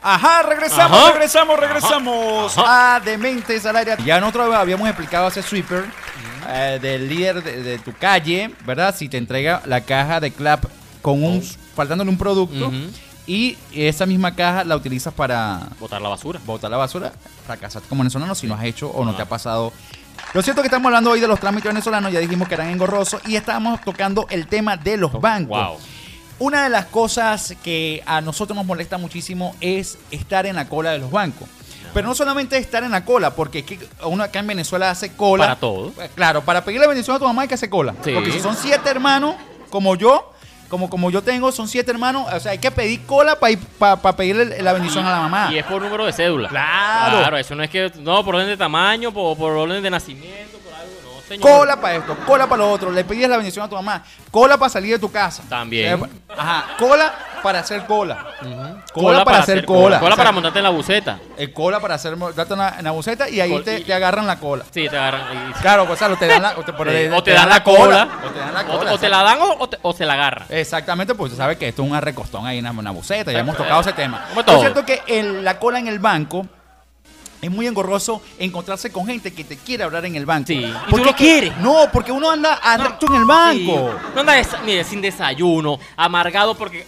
Ajá, 0.09 0.43
regresamos, 0.45 0.99
Ajá. 0.99 1.13
regresamos, 1.13 1.59
regresamos 1.59 2.55
a 2.59 3.01
Dementes 3.05 3.67
al 3.67 3.77
Aire. 3.77 3.97
Ya 4.05 4.21
nosotros 4.21 4.55
habíamos 4.55 4.87
explicado 4.89 5.27
ese 5.27 5.43
sweeper 5.43 5.85
eh, 6.49 6.79
del 6.81 7.09
líder 7.09 7.43
de, 7.43 7.63
de 7.63 7.79
tu 7.81 7.93
calle, 7.93 8.55
¿verdad? 8.65 8.95
Si 8.97 9.09
te 9.09 9.17
entrega 9.19 9.63
la 9.65 9.81
caja 9.81 10.21
de 10.21 10.31
clap 10.31 10.65
con 11.03 11.25
un, 11.25 11.43
faltándole 11.75 12.09
un 12.11 12.19
producto 12.19 12.71
y 13.27 13.59
esa 13.73 14.07
misma 14.07 14.37
caja 14.37 14.63
la 14.63 14.77
utilizas 14.77 15.13
para 15.13 15.67
Botar 15.81 16.01
la 16.01 16.09
basura. 16.09 16.39
botar 16.47 16.71
la 16.71 16.77
basura, 16.77 17.13
fracasaste 17.45 17.89
como 17.89 18.03
venezolano 18.03 18.37
si 18.37 18.47
no 18.47 18.55
has 18.55 18.63
hecho 18.63 18.89
o 18.91 19.03
no 19.05 19.11
Ajá. 19.11 19.17
te 19.17 19.23
ha 19.25 19.29
pasado. 19.29 19.73
Lo 20.35 20.43
cierto 20.43 20.61
es 20.61 20.63
que 20.63 20.69
estamos 20.69 20.87
hablando 20.87 21.11
hoy 21.11 21.19
de 21.21 21.27
los 21.27 21.41
trámites 21.41 21.69
venezolanos, 21.69 22.13
ya 22.13 22.21
dijimos 22.21 22.47
que 22.47 22.55
eran 22.55 22.69
engorrosos 22.69 23.21
y 23.27 23.35
estábamos 23.35 23.81
tocando 23.81 24.27
el 24.31 24.47
tema 24.47 24.77
de 24.77 24.97
los 24.99 25.13
bancos. 25.21 25.59
Wow. 25.59 25.79
Una 26.39 26.65
de 26.65 26.69
las 26.69 26.87
cosas 26.87 27.55
que 27.63 28.03
a 28.07 28.21
nosotros 28.21 28.57
nos 28.57 28.67
molesta 28.67 28.99
muchísimo 28.99 29.57
es 29.61 29.99
estar 30.11 30.45
en 30.47 30.57
la 30.57 30.69
cola 30.69 30.91
de 30.91 30.99
los 30.99 31.11
bancos. 31.11 31.49
Pero 31.95 32.09
no 32.09 32.15
solamente 32.15 32.59
estar 32.59 32.85
en 32.85 32.91
la 32.91 33.07
cola, 33.07 33.31
porque 33.35 33.65
que 33.65 33.79
uno 34.05 34.23
acá 34.23 34.41
en 34.41 34.47
Venezuela 34.49 34.91
hace 34.91 35.13
cola. 35.13 35.45
Para 35.45 35.57
todo. 35.57 35.93
Eh, 35.99 36.11
Claro, 36.15 36.43
para 36.43 36.63
pedirle 36.63 36.87
bendición 36.87 37.17
a 37.17 37.19
tu 37.19 37.25
mamá 37.25 37.43
hay 37.43 37.49
que 37.49 37.55
hacer 37.55 37.71
cola. 37.71 37.95
Sí. 38.05 38.13
Porque 38.13 38.33
si 38.33 38.41
son 38.41 38.55
siete 38.55 38.91
hermanos, 38.91 39.35
como 39.71 39.95
yo, 39.97 40.31
como, 40.69 40.91
como 40.91 41.11
yo 41.11 41.23
tengo, 41.23 41.51
son 41.53 41.69
siete 41.69 41.91
hermanos, 41.93 42.27
o 42.31 42.39
sea, 42.41 42.53
hay 42.53 42.59
que 42.59 42.71
pedir 42.71 43.07
cola 43.07 43.39
para 43.41 44.17
pedirle 44.17 44.61
la 44.63 44.75
bendición 44.75 45.07
a 45.07 45.11
la 45.11 45.21
mamá. 45.21 45.49
Y 45.51 45.57
es 45.57 45.65
por 45.65 45.81
número 45.81 46.05
de 46.05 46.13
cédula. 46.13 46.51
Claro. 46.51 47.19
Claro, 47.19 47.39
eso 47.39 47.55
no 47.55 47.63
es 47.63 47.71
que. 47.71 47.91
No, 48.01 48.23
por 48.23 48.35
orden 48.35 48.49
de 48.49 48.59
tamaño, 48.59 49.11
por, 49.11 49.35
por 49.39 49.53
orden 49.53 49.83
de 49.83 49.89
nacimiento, 49.89 50.56
señor. 51.27 51.43
Cola 51.51 51.81
para 51.81 51.97
esto, 51.97 52.17
cola 52.27 52.47
para 52.47 52.59
lo 52.63 52.71
otro, 52.71 52.91
le 52.91 53.05
pides 53.05 53.29
la 53.29 53.37
bendición 53.37 53.65
a 53.65 53.69
tu 53.69 53.75
mamá, 53.77 54.03
cola 54.31 54.57
para 54.59 54.69
salir 54.71 54.93
de 54.93 54.99
tu 54.99 55.11
casa. 55.11 55.43
También. 55.49 55.95
O 55.95 55.99
sea, 56.07 56.09
Ajá, 56.39 56.65
cola 56.79 57.13
para 57.43 57.61
hacer 57.61 57.85
cola. 57.87 58.27
Cola 58.93 59.25
para 59.25 59.39
hacer 59.39 59.65
cola. 59.65 59.99
Cola 60.01 60.15
O 60.15 60.17
sea, 60.17 60.17
para 60.17 60.33
montarte 60.33 60.59
en 60.59 60.63
la 60.65 60.71
buceta. 60.71 61.19
Eh, 61.39 61.53
cola 61.53 61.81
para 61.81 61.95
hacer 61.95 62.17
date 62.35 62.55
una, 62.55 62.75
en 62.79 62.85
la 62.85 62.91
buceta 62.91 63.29
y 63.29 63.41
ahí 63.41 63.51
Col- 63.51 63.65
te, 63.65 63.79
y- 63.81 63.85
te 63.85 63.95
agarran 63.95 64.27
la 64.27 64.39
cola. 64.39 64.65
Sí, 64.71 64.89
te 64.89 64.97
agarran. 64.97 65.51
y- 65.51 65.53
Claro, 65.61 65.87
pues 65.87 66.01
o 66.03 66.07
sea, 66.09 66.17
te 66.17 66.27
dan 66.27 66.43
la, 66.43 66.51
o 66.59 66.63
te, 66.65 66.73
Sí, 66.73 67.09
o 67.15 67.23
te, 67.23 67.31
dan 67.33 67.49
la 67.49 67.63
cola, 67.63 68.09
O 68.25 68.31
te 68.31 68.39
dan 68.39 68.55
la 68.55 68.61
o 68.63 68.79
cola. 68.79 68.93
o 68.95 68.99
te 68.99 69.09
la 69.09 69.23
dan 69.23 69.39
o, 69.41 69.57
o 69.61 69.69
te- 69.69 69.79
o 69.83 69.93
se 69.93 70.05
la 70.05 70.15
agarran. 70.15 70.47
Exactamente, 70.51 71.15
pues 71.15 71.31
tú 71.33 71.37
sabes 71.37 71.57
que 71.57 71.69
esto 71.69 71.83
es 71.85 71.91
un 71.91 72.01
recostón 72.01 72.47
ahí 72.47 72.59
en 72.59 72.67
una, 72.67 72.79
una 72.81 72.91
buceta, 72.91 73.33
ya 73.33 73.39
hemos 73.41 73.57
tocado 73.57 73.81
ese 73.81 73.93
tema. 73.93 74.27
Es 74.47 74.59
cierto 74.61 74.85
que 74.85 75.03
el- 75.07 75.45
la 75.45 75.59
cola 75.59 75.79
en 75.79 75.87
el 75.89 75.99
banco 75.99 76.47
es 77.43 77.51
muy 77.51 77.67
engorroso 77.67 78.23
encontrarse 78.39 78.91
con 78.91 79.07
gente 79.07 79.33
que 79.33 79.45
te 79.45 79.57
quiere 79.57 79.85
hablar 79.85 80.05
en 80.07 80.17
el 80.17 80.27
banco. 80.27 80.49
Sí, 80.49 80.55
y 80.55 80.73
tú 80.73 80.79
Porque 80.91 81.07
no 81.07 81.17
quieres. 81.17 81.53
Porque 81.93 82.13
uno 82.13 82.31
anda 82.31 82.55
arrecho 82.55 83.07
en 83.09 83.15
el 83.15 83.25
banco. 83.25 83.93
Sí. 83.93 84.07
No 84.15 84.21
anda 84.21 84.35
mire, 84.65 84.85
sin 84.85 85.01
desayuno, 85.01 85.79
amargado, 85.97 86.55
porque 86.57 86.87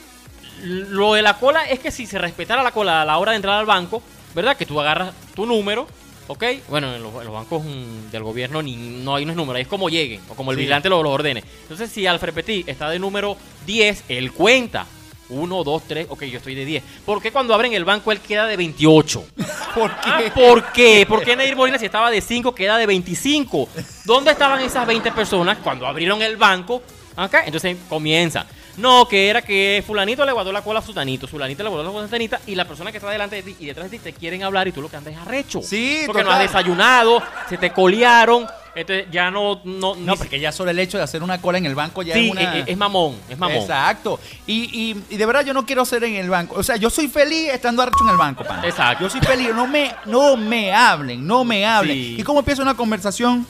lo 0.63 1.15
de 1.15 1.23
la 1.23 1.35
cola 1.39 1.65
es 1.65 1.79
que 1.79 1.91
si 1.91 2.07
se 2.07 2.19
respetara 2.19 2.63
la 2.63 2.73
cola 2.73 3.03
a 3.03 3.05
la 3.05 3.19
hora 3.19 3.33
de 3.33 3.37
entrar 3.37 3.59
al 3.59 3.67
banco, 3.67 4.03
¿verdad? 4.35 4.57
Que 4.57 4.67
tú 4.67 4.81
agarras 4.81 5.13
tu 5.35 5.47
número, 5.47 5.87
¿ok? 6.27 6.45
Bueno, 6.69 6.95
en 6.95 7.03
los, 7.03 7.15
en 7.15 7.25
los 7.25 7.33
bancos 7.33 7.63
mm, 7.65 8.11
del 8.11 8.23
gobierno 8.23 8.63
ni, 8.63 8.77
no 8.77 9.15
hay 9.15 9.25
no 9.25 9.31
es 9.33 9.37
número, 9.37 9.57
ahí 9.57 9.63
es 9.63 9.69
como 9.69 9.89
lleguen, 9.89 10.21
o 10.29 10.35
como 10.35 10.51
el 10.51 10.57
Sí. 10.57 10.61
vigilante 10.63 10.89
lo, 10.89 11.03
lo 11.03 11.11
ordene. 11.11 11.45
Entonces, 11.63 11.91
si 11.91 12.07
Alfred 12.07 12.35
Petit 12.35 12.69
está 12.69 12.91
de 12.91 12.99
número 12.99 13.37
10, 13.67 14.05
él 14.09 14.33
cuenta. 14.33 14.87
1, 15.31 15.65
2, 15.65 15.83
3, 15.87 16.07
ok, 16.11 16.25
yo 16.25 16.39
estoy 16.39 16.55
de 16.55 16.65
10. 16.65 16.83
¿Por 17.05 17.21
qué 17.23 17.31
cuando 17.33 17.55
abren 17.55 17.73
el 17.75 17.85
banco 17.85 18.13
él 18.13 18.21
queda 18.21 18.47
de 18.47 18.57
28? 18.57 19.25
¿Por 19.75 19.91
Ah, 20.03 20.19
qué? 20.23 20.31
¿Por 20.31 20.73
qué? 20.73 21.07
¿Por 21.09 21.23
qué 21.23 21.37
Nair 21.37 21.55
Molina 21.57 21.79
si 21.79 21.85
estaba 21.87 22.11
de 22.11 22.21
5 22.21 22.55
queda 22.55 22.77
de 22.79 22.87
25? 22.87 23.69
¿Dónde 24.05 24.31
estaban 24.33 24.61
esas 24.61 24.87
20 24.87 25.13
personas 25.13 25.59
cuando 25.63 25.87
abrieron 25.87 26.23
el 26.23 26.37
banco? 26.37 26.83
Acá, 27.17 27.43
entonces 27.45 27.77
comienza. 27.89 28.47
No, 28.77 29.09
que 29.09 29.29
era 29.29 29.43
que 29.43 29.83
fulanito 29.85 30.25
le 30.25 30.31
guardó 30.31 30.53
la 30.53 30.63
cola 30.63 30.79
a 30.79 30.83
fulanito, 30.83 31.27
fulanito 31.27 31.65
le 31.65 31.69
guardó 31.69 31.85
la 31.85 31.91
cola 31.91 32.05
a 32.05 32.09
fulanita 32.09 32.41
y 32.47 32.55
la 32.55 32.65
persona 32.65 32.93
que 32.93 32.99
está 32.99 33.11
delante 33.11 33.35
de 33.35 33.43
ti 33.43 33.57
y 33.59 33.67
detrás 33.67 33.91
de 33.91 33.99
ti 33.99 34.05
te 34.05 34.13
quieren 34.13 34.45
hablar 34.45 34.69
y 34.69 34.73
tú 34.73 34.81
lo 34.81 34.89
que 34.89 34.97
andas 34.97 35.15
es 35.15 35.19
arrecho. 35.19 35.61
Sí, 35.61 36.05
Porque 36.07 36.23
no 36.23 36.29
total. 36.29 36.43
has 36.43 36.53
desayunado, 36.53 37.21
se 37.49 37.59
te 37.59 37.73
colearon, 37.73 38.47
entonces 38.81 39.07
ya 39.11 39.31
no... 39.31 39.61
No, 39.65 39.95
No, 39.95 40.13
ni- 40.13 40.17
porque 40.19 40.39
ya 40.41 40.53
solo 40.53 40.71
el 40.71 40.79
hecho 40.79 40.97
de 40.99 41.05
hacer 41.05 41.23
una 41.23 41.41
cola 41.41 41.59
en 41.59 41.67
el 41.67 41.75
banco 41.75 42.03
ya 42.03 42.15
sí, 42.15 42.27
es 42.27 42.31
una... 42.33 42.59
es, 42.59 42.69
es 42.69 42.77
mamón, 42.77 43.17
es 43.29 43.39
mamón. 43.39 43.57
Exacto. 43.59 44.19
Y, 44.47 44.71
y- 44.91 45.05
y 45.15 45.17
de 45.17 45.27
verdad 45.27 45.45
yo 45.45 45.53
no 45.55 45.65
quiero 45.67 45.85
ser 45.85 46.05
en 46.05 46.15
el 46.17 46.29
banco. 46.31 46.55
O 46.59 46.63
sea, 46.63 46.77
yo 46.77 46.91
soy 46.91 47.09
feliz 47.09 47.51
estando 47.51 47.83
arrecho 47.83 48.05
en 48.05 48.11
el 48.11 48.17
banco, 48.17 48.45
pana. 48.45 48.67
Exacto. 48.67 49.05
Yo 49.05 49.11
soy 49.11 49.21
feliz. 49.21 49.51
No 49.55 49.67
me, 49.67 49.95
no 50.07 50.37
me 50.37 50.73
hablen, 50.73 51.27
no 51.27 51.45
me 51.45 51.67
hablen. 51.67 51.97
Sí. 51.97 52.17
¿Y 52.19 52.23
cómo 52.23 52.41
empieza 52.41 52.63
una 52.63 52.75
conversación? 52.75 53.47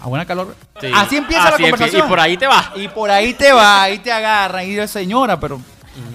A 0.00 0.06
buena 0.08 0.24
calor. 0.26 0.56
Sí. 0.80 0.88
Así 0.94 1.16
empieza 1.16 1.44
Así 1.48 1.62
la 1.62 1.68
conversación. 1.70 2.06
Y 2.06 2.08
por 2.08 2.18
ahí 2.20 2.36
te 2.36 2.46
vas. 2.46 2.70
Y 2.74 2.88
por 2.88 3.10
ahí 3.10 3.34
te 3.34 3.52
va, 3.52 3.82
ahí 3.82 3.98
te 3.98 4.10
agarran. 4.10 4.68
Y 4.68 4.74
yo, 4.74 4.86
señora, 4.88 5.38
pero... 5.38 5.60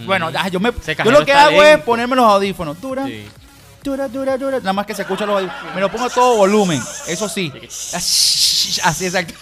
Bueno, 0.06 0.32
yo, 0.52 0.60
me, 0.60 0.72
yo 1.06 1.12
lo 1.12 1.24
que 1.24 1.32
hago 1.34 1.62
es 1.64 1.78
ponerme 1.82 2.16
los 2.16 2.26
audífonos. 2.26 2.82
Dura, 2.82 3.06
Sí. 3.06 3.26
Dura, 3.84 4.08
dura, 4.08 4.38
dura. 4.38 4.58
Nada 4.60 4.74
más 4.74 4.86
que 4.86 4.94
se 4.94 5.04
escucha 5.04 5.26
los. 5.26 5.44
Me 5.76 5.82
lo 5.82 5.90
pongo 5.92 6.06
a 6.06 6.10
todo 6.10 6.38
volumen. 6.38 6.82
Eso 7.08 7.28
sí. 7.30 7.52
Así, 7.94 9.06
exacto. 9.06 9.34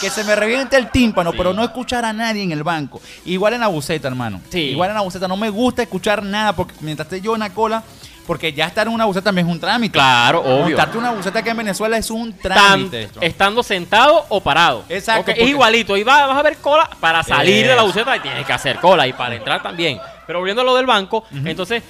Que 0.00 0.08
se 0.10 0.24
me 0.24 0.34
reviente 0.34 0.76
el 0.76 0.90
tímpano, 0.90 1.30
Sí. 1.32 1.36
pero 1.38 1.52
no 1.52 1.62
escuchar 1.62 2.04
a 2.04 2.12
nadie 2.12 2.42
en 2.42 2.52
el 2.52 2.62
banco. 2.62 3.00
Igual 3.24 3.54
en 3.54 3.60
la 3.60 3.66
buceta, 3.68 4.08
hermano. 4.08 4.40
Sí. 4.50 4.60
Igual 4.70 4.90
en 4.90 4.94
la 4.96 5.02
buceta. 5.02 5.28
No 5.28 5.36
me 5.36 5.50
gusta 5.50 5.82
escuchar 5.82 6.22
nada 6.22 6.54
porque 6.54 6.74
mientras 6.80 7.06
esté 7.06 7.20
yo 7.20 7.34
en 7.34 7.40
la 7.40 7.50
cola, 7.50 7.82
porque 8.26 8.52
ya 8.52 8.66
estar 8.66 8.86
en 8.86 8.94
una 8.94 9.04
buceta 9.04 9.24
también 9.24 9.46
es 9.46 9.52
un 9.52 9.60
trámite. 9.60 9.92
Claro, 9.92 10.40
obvio. 10.40 10.64
Montarte 10.76 10.98
una 10.98 11.10
buceta 11.12 11.38
aquí 11.40 11.48
en 11.50 11.56
Venezuela 11.58 11.96
es 11.98 12.10
un 12.10 12.32
trámite. 12.38 13.08
estando 13.20 13.62
sentado 13.62 14.24
o 14.30 14.40
parado. 14.40 14.84
Exacto, 14.88 15.30
Ok, 15.32 15.38
Es 15.38 15.48
igualito. 15.48 15.96
Y 15.96 16.02
va- 16.02 16.26
vas 16.26 16.38
a 16.38 16.42
ver 16.42 16.56
cola 16.56 16.88
para 16.98 17.22
salir 17.22 17.66
de 17.66 17.76
la 17.76 17.82
buceta 17.82 18.16
y 18.16 18.20
tienes 18.20 18.46
que 18.46 18.52
hacer 18.52 18.78
cola. 18.80 19.06
Y 19.06 19.12
para 19.12 19.34
entrar 19.34 19.62
también. 19.62 20.00
Pero 20.26 20.38
volviendo 20.40 20.62
a 20.62 20.64
lo 20.64 20.74
del 20.74 20.86
banco, 20.86 21.24
entonces, 21.44 21.82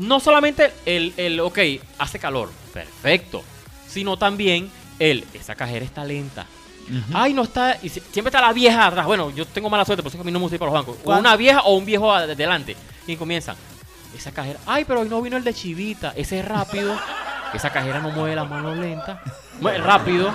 no 0.00 0.18
solamente 0.20 0.72
el, 0.86 1.14
el, 1.16 1.38
ok, 1.40 1.58
hace 1.98 2.18
calor, 2.18 2.50
perfecto. 2.74 3.42
Sino 3.86 4.16
también 4.16 4.70
el, 4.98 5.24
esa 5.34 5.54
cajera 5.54 5.84
está 5.84 6.04
lenta. 6.04 6.46
Ay, 7.14 7.32
no 7.34 7.42
está. 7.42 7.78
Y 7.82 7.88
si- 7.88 8.00
siempre 8.00 8.30
está 8.30 8.40
la 8.40 8.52
vieja 8.52 8.86
atrás. 8.86 9.06
Bueno, 9.06 9.30
yo 9.30 9.46
tengo 9.46 9.70
mala 9.70 9.84
suerte, 9.84 10.02
por 10.02 10.10
eso 10.10 10.16
es 10.16 10.18
que 10.18 10.22
a 10.22 10.26
mí 10.26 10.32
no 10.32 10.40
me 10.40 10.44
gusta 10.44 10.56
ir 10.56 10.58
para 10.58 10.72
los 10.72 10.80
bancos. 10.84 10.96
O 11.04 11.10
una 11.20 11.36
vieja 11.36 11.60
o 11.62 11.76
un 11.76 11.84
viejo 11.84 12.12
adelante. 12.12 12.76
Y 13.06 13.14
comienzan. 13.16 13.54
Esa 14.16 14.32
cajera. 14.32 14.58
Ay, 14.66 14.84
pero 14.84 15.00
hoy 15.00 15.08
no 15.08 15.22
vino 15.22 15.36
el 15.36 15.44
de 15.44 15.54
Chivita. 15.54 16.12
Ese 16.16 16.40
es 16.40 16.44
rápido. 16.44 16.98
Esa 17.54 17.70
cajera 17.70 18.00
no 18.00 18.10
mueve 18.10 18.34
las 18.34 18.48
manos 18.50 18.76
lentas. 18.76 19.20
Mueve 19.60 19.78
rápido. 19.78 20.32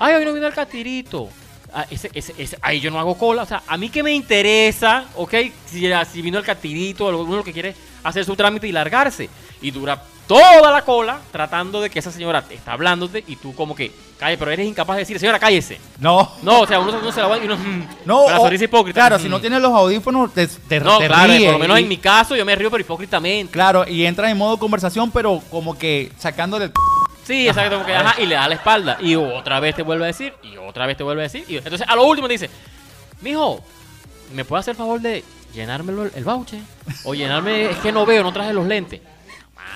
Ay, 0.00 0.14
hoy 0.14 0.24
no 0.24 0.32
vino 0.32 0.46
el 0.48 0.54
catirito. 0.54 1.28
Ah, 1.72 1.86
ese, 1.90 2.10
ese, 2.14 2.34
ese, 2.38 2.58
ay, 2.62 2.80
yo 2.80 2.90
no 2.90 2.98
hago 2.98 3.16
cola. 3.16 3.42
O 3.42 3.46
sea, 3.46 3.62
a 3.66 3.76
mí 3.76 3.88
que 3.88 4.02
me 4.02 4.12
interesa, 4.12 5.04
¿ok? 5.14 5.34
Si, 5.66 5.88
si 6.12 6.22
vino 6.22 6.38
el 6.38 6.44
catirito 6.44 7.06
o 7.06 7.22
uno 7.24 7.36
lo 7.36 7.44
que 7.44 7.52
quiere 7.52 7.74
hacer 8.08 8.24
su 8.24 8.36
trámite 8.36 8.66
y 8.68 8.72
largarse. 8.72 9.28
Y 9.62 9.70
dura 9.70 10.02
toda 10.26 10.70
la 10.72 10.82
cola 10.82 11.20
tratando 11.30 11.80
de 11.80 11.88
que 11.88 11.98
esa 12.00 12.10
señora 12.10 12.42
te 12.42 12.54
está 12.54 12.72
hablándote 12.72 13.22
y 13.26 13.36
tú 13.36 13.54
como 13.54 13.74
que, 13.76 13.92
calle, 14.18 14.36
pero 14.36 14.50
eres 14.50 14.66
incapaz 14.66 14.96
de 14.96 15.02
decir, 15.02 15.18
señora, 15.18 15.38
cállese. 15.38 15.78
No. 16.00 16.32
No, 16.42 16.60
o 16.60 16.66
sea, 16.66 16.80
uno, 16.80 16.98
uno 17.00 17.12
se 17.12 17.20
la 17.20 17.28
va 17.28 17.38
y 17.38 17.44
uno... 17.44 17.56
mm, 17.56 17.88
No, 18.04 18.24
o- 18.24 18.30
sonrisa 18.36 18.64
hipócrita. 18.64 19.00
Claro, 19.00 19.18
mm. 19.18 19.22
si 19.22 19.28
no 19.28 19.40
tienes 19.40 19.60
los 19.62 19.72
audífonos, 19.72 20.34
te, 20.34 20.46
te, 20.48 20.80
No, 20.80 20.98
te 20.98 21.06
claro, 21.06 21.28
ríes 21.32 21.44
por 21.44 21.52
lo 21.52 21.58
menos 21.60 21.78
y- 21.78 21.82
en 21.82 21.88
mi 21.88 21.96
caso 21.98 22.34
yo 22.36 22.44
me 22.44 22.54
río, 22.56 22.70
pero 22.70 22.80
hipócritamente. 22.80 23.52
Claro, 23.52 23.86
y 23.88 24.04
entra 24.04 24.30
en 24.30 24.36
modo 24.36 24.58
conversación, 24.58 25.10
pero 25.10 25.40
como 25.50 25.78
que 25.78 26.10
sacándole 26.18 26.66
el... 26.66 26.72
Sí, 27.24 27.48
exacto, 27.48 27.74
como 27.76 27.86
que, 27.86 27.94
ajá, 27.94 28.20
y 28.20 28.26
le 28.26 28.34
da 28.36 28.48
la 28.48 28.54
espalda. 28.56 28.98
Y 29.00 29.14
otra 29.16 29.58
vez 29.60 29.74
te 29.74 29.82
vuelve 29.82 30.04
a 30.04 30.06
decir, 30.08 30.32
y 30.42 30.56
otra 30.58 30.86
vez 30.86 30.96
te 30.96 31.02
vuelve 31.02 31.22
a 31.22 31.24
decir. 31.24 31.44
Y 31.48 31.56
entonces, 31.56 31.86
a 31.88 31.96
lo 31.96 32.04
último 32.04 32.26
te 32.28 32.34
dice, 32.34 32.50
mijo, 33.20 33.60
¿me 34.32 34.44
puede 34.44 34.60
hacer 34.60 34.72
el 34.72 34.76
favor 34.78 35.00
de 35.00 35.24
llenármelo 35.54 36.04
el, 36.04 36.12
el 36.14 36.24
voucher? 36.24 36.60
O 37.04 37.14
llenarme, 37.14 37.70
es 37.70 37.76
que 37.78 37.92
no 37.92 38.04
veo, 38.06 38.22
no 38.22 38.32
traje 38.32 38.52
los 38.52 38.66
lentes. 38.66 39.00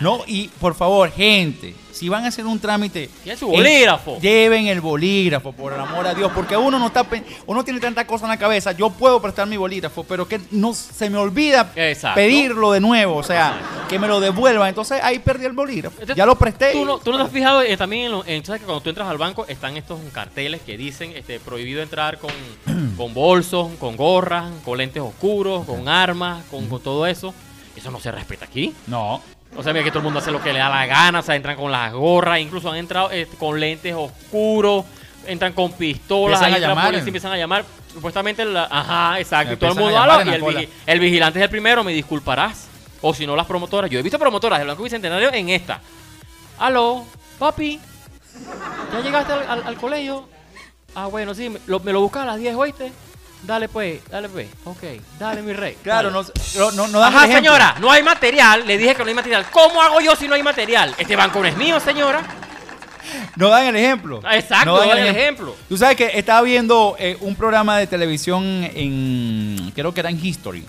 No, 0.01 0.21
y 0.27 0.49
por 0.49 0.75
favor, 0.75 1.11
gente, 1.11 1.75
si 1.93 2.09
van 2.09 2.25
a 2.25 2.29
hacer 2.29 2.47
un 2.47 2.59
trámite... 2.59 3.11
Tiene 3.23 3.39
su 3.39 3.49
bolígrafo. 3.49 4.17
eh, 4.17 4.21
lleven 4.23 4.67
el 4.69 4.81
bolígrafo, 4.81 5.53
por 5.53 5.73
el 5.75 5.81
amor 5.81 6.07
a 6.07 6.15
Dios, 6.15 6.33
porque 6.35 6.57
uno 6.57 6.79
no 6.79 6.87
está... 6.87 7.07
Uno 7.47 7.63
tiene 7.65 7.81
tanta 7.81 8.07
cosa 8.07 8.25
en 8.25 8.31
la 8.31 8.39
cabeza, 8.39 8.73
yo 8.73 8.89
puedo 8.91 9.21
prestar 9.21 9.47
mi 9.47 9.57
bolígrafo, 9.59 10.05
pero 10.05 10.27
que 10.27 10.41
no 10.53 10.73
se 10.73 11.11
me 11.11 11.19
olvida 11.19 11.71
Exacto. 11.77 12.15
pedirlo 12.17 12.73
de 12.73 12.81
nuevo, 12.81 13.17
o 13.17 13.23
sea, 13.23 13.61
que 13.91 13.99
me 13.99 14.09
lo 14.09 14.21
devuelvan. 14.21 14.69
Entonces 14.71 15.01
ahí 15.03 15.19
perdí 15.19 15.45
el 15.45 15.53
bolígrafo. 15.53 15.97
Entonces, 15.97 16.17
ya 16.17 16.25
lo 16.25 16.37
presté. 16.37 16.73
¿Tú 16.73 16.85
no, 16.87 16.99
tú 16.99 17.11
no 17.13 17.19
te 17.19 17.25
has 17.25 17.31
fijado 17.31 17.61
eh, 17.63 17.77
también 17.77 18.07
en, 18.07 18.13
lo, 18.13 18.25
en- 18.25 18.43
¿sabes 18.45 18.61
que 18.61 18.65
cuando 18.67 18.81
tú 18.83 18.89
entras 18.89 19.09
al 19.09 19.19
banco 19.19 19.45
están 19.49 19.77
estos 19.77 19.99
carteles 20.13 20.63
que 20.63 20.79
dicen 20.79 21.13
este, 21.15 21.39
prohibido 21.41 21.83
entrar 21.83 22.19
con, 22.19 22.31
con 22.97 23.13
bolsos, 23.13 23.69
con 23.79 23.97
gorras, 23.97 24.51
con 24.65 24.79
lentes 24.79 25.03
oscuros, 25.03 25.67
con 25.67 25.89
armas, 25.89 26.43
con, 26.51 26.67
con 26.69 26.81
todo 26.81 27.07
eso? 27.07 27.35
Eso 27.77 27.91
no 27.91 28.01
se 28.01 28.11
respeta 28.11 28.47
aquí. 28.47 28.73
No. 28.87 29.21
O 29.57 29.63
sea, 29.63 29.73
mira 29.73 29.85
que 29.85 29.91
todo 29.91 29.99
el 30.01 30.05
mundo 30.05 30.21
hace 30.21 30.31
lo 30.31 30.41
que 30.43 30.53
le 30.53 30.59
da 30.61 30.69
la 30.69 30.87
gana, 30.87 31.19
o 31.19 31.23
sea, 31.23 31.35
entran 31.37 31.57
con 31.57 31.71
las 31.73 31.93
gorras, 31.93 32.39
incluso 32.41 32.71
han 32.71 32.77
entrado 32.79 33.11
eh, 33.11 33.27
con 33.39 33.59
lentes 33.59 33.95
oscuros, 33.95 34.85
entran 35.27 35.53
con 35.53 35.73
pistolas, 35.73 36.41
Empiezan 36.41 36.55
ahí 36.55 36.65
a 36.65 36.69
llamar. 36.69 36.85
policía, 36.87 37.07
empiezan 37.09 37.33
a 37.33 37.37
llamar. 37.37 37.65
Supuestamente, 37.93 38.45
la- 38.45 38.69
ajá, 38.71 39.19
exacto, 39.19 39.55
y 39.55 39.57
todo 39.57 39.71
el 39.73 39.79
mundo 39.79 39.99
habla, 39.99 40.25
y 40.25 40.29
el, 40.35 40.43
vigi- 40.43 40.69
el 40.87 41.01
vigilante 41.01 41.39
es 41.41 41.43
el 41.43 41.51
primero, 41.51 41.83
me 41.83 41.93
disculparás. 41.93 42.69
O 43.03 43.13
si 43.15 43.27
no, 43.27 43.35
las 43.35 43.47
promotoras. 43.47 43.91
Yo 43.91 43.99
he 43.99 44.03
visto 44.03 44.19
promotoras 44.19 44.59
del 44.59 44.69
Banco 44.69 44.83
Bicentenario 44.85 45.33
en 45.33 45.49
esta. 45.49 45.81
Aló, 46.59 47.05
papi, 47.39 47.81
¿ya 48.93 49.01
llegaste 49.01 49.33
al, 49.33 49.49
al- 49.49 49.63
al 49.67 49.77
colegio? 49.77 50.29
Ah, 50.95 51.07
bueno, 51.07 51.35
sí, 51.35 51.49
me 51.49 51.59
lo, 51.67 51.81
me 51.81 51.93
lo 51.93 52.01
buscas 52.03 52.23
a 52.23 52.27
las 52.27 52.39
10, 52.39 52.55
¿oíste? 52.55 52.93
Dale 53.43 53.69
pues, 53.69 54.01
dale 54.11 54.29
pues. 54.29 54.49
Ok, 54.65 54.83
dale 55.19 55.43
mi 55.43 55.53
rey. 55.53 55.77
Claro, 55.83 56.11
dale. 56.11 56.29
no, 56.59 56.71
no, 56.73 56.89
no, 56.89 57.03
Ajá, 57.03 57.25
el 57.25 57.31
ejemplo. 57.31 57.53
señora, 57.53 57.75
no 57.81 57.91
hay 57.91 58.03
material. 58.03 58.67
Le 58.67 58.77
dije 58.79 58.95
que 58.95 59.03
no 59.03 59.09
hay 59.09 59.15
material. 59.15 59.47
¿Cómo 59.51 59.81
hago 59.81 60.01
yo 60.01 60.15
si 60.15 60.29
no 60.29 60.35
hay 60.35 60.43
material? 60.43 60.95
Este 60.99 61.17
banco 61.17 61.41
no 61.41 61.47
es 61.47 61.57
mío, 61.57 61.81
señora. 61.81 62.23
No 63.37 63.49
dan 63.49 63.67
el 63.67 63.77
ejemplo. 63.77 64.21
Exacto, 64.31 64.67
No 64.67 64.79
dan 64.79 64.99
el 64.99 65.09
ejemplo. 65.09 65.57
Tú 65.69 65.77
sabes 65.77 65.97
que 65.97 66.11
estaba 66.19 66.43
viendo 66.43 66.95
eh, 66.99 67.17
un 67.21 67.35
programa 67.35 67.79
de 67.79 67.87
televisión 67.87 68.45
en. 68.45 69.73
Creo 69.75 69.93
que 69.95 70.01
era 70.01 70.11
en 70.11 70.25
History. 70.25 70.65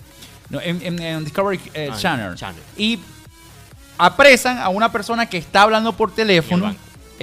no, 0.50 0.60
en, 0.62 0.82
en- 0.82 1.02
en 1.02 1.24
Discovery 1.26 1.60
eh, 1.74 1.90
Ah, 1.92 1.98
Channel. 1.98 2.36
Channel. 2.36 2.64
Y 2.78 3.00
apresan 3.98 4.58
a 4.60 4.70
una 4.70 4.92
persona 4.92 5.26
que 5.28 5.38
está 5.38 5.64
hablando 5.64 5.94
por 5.94 6.14
teléfono. 6.16 6.74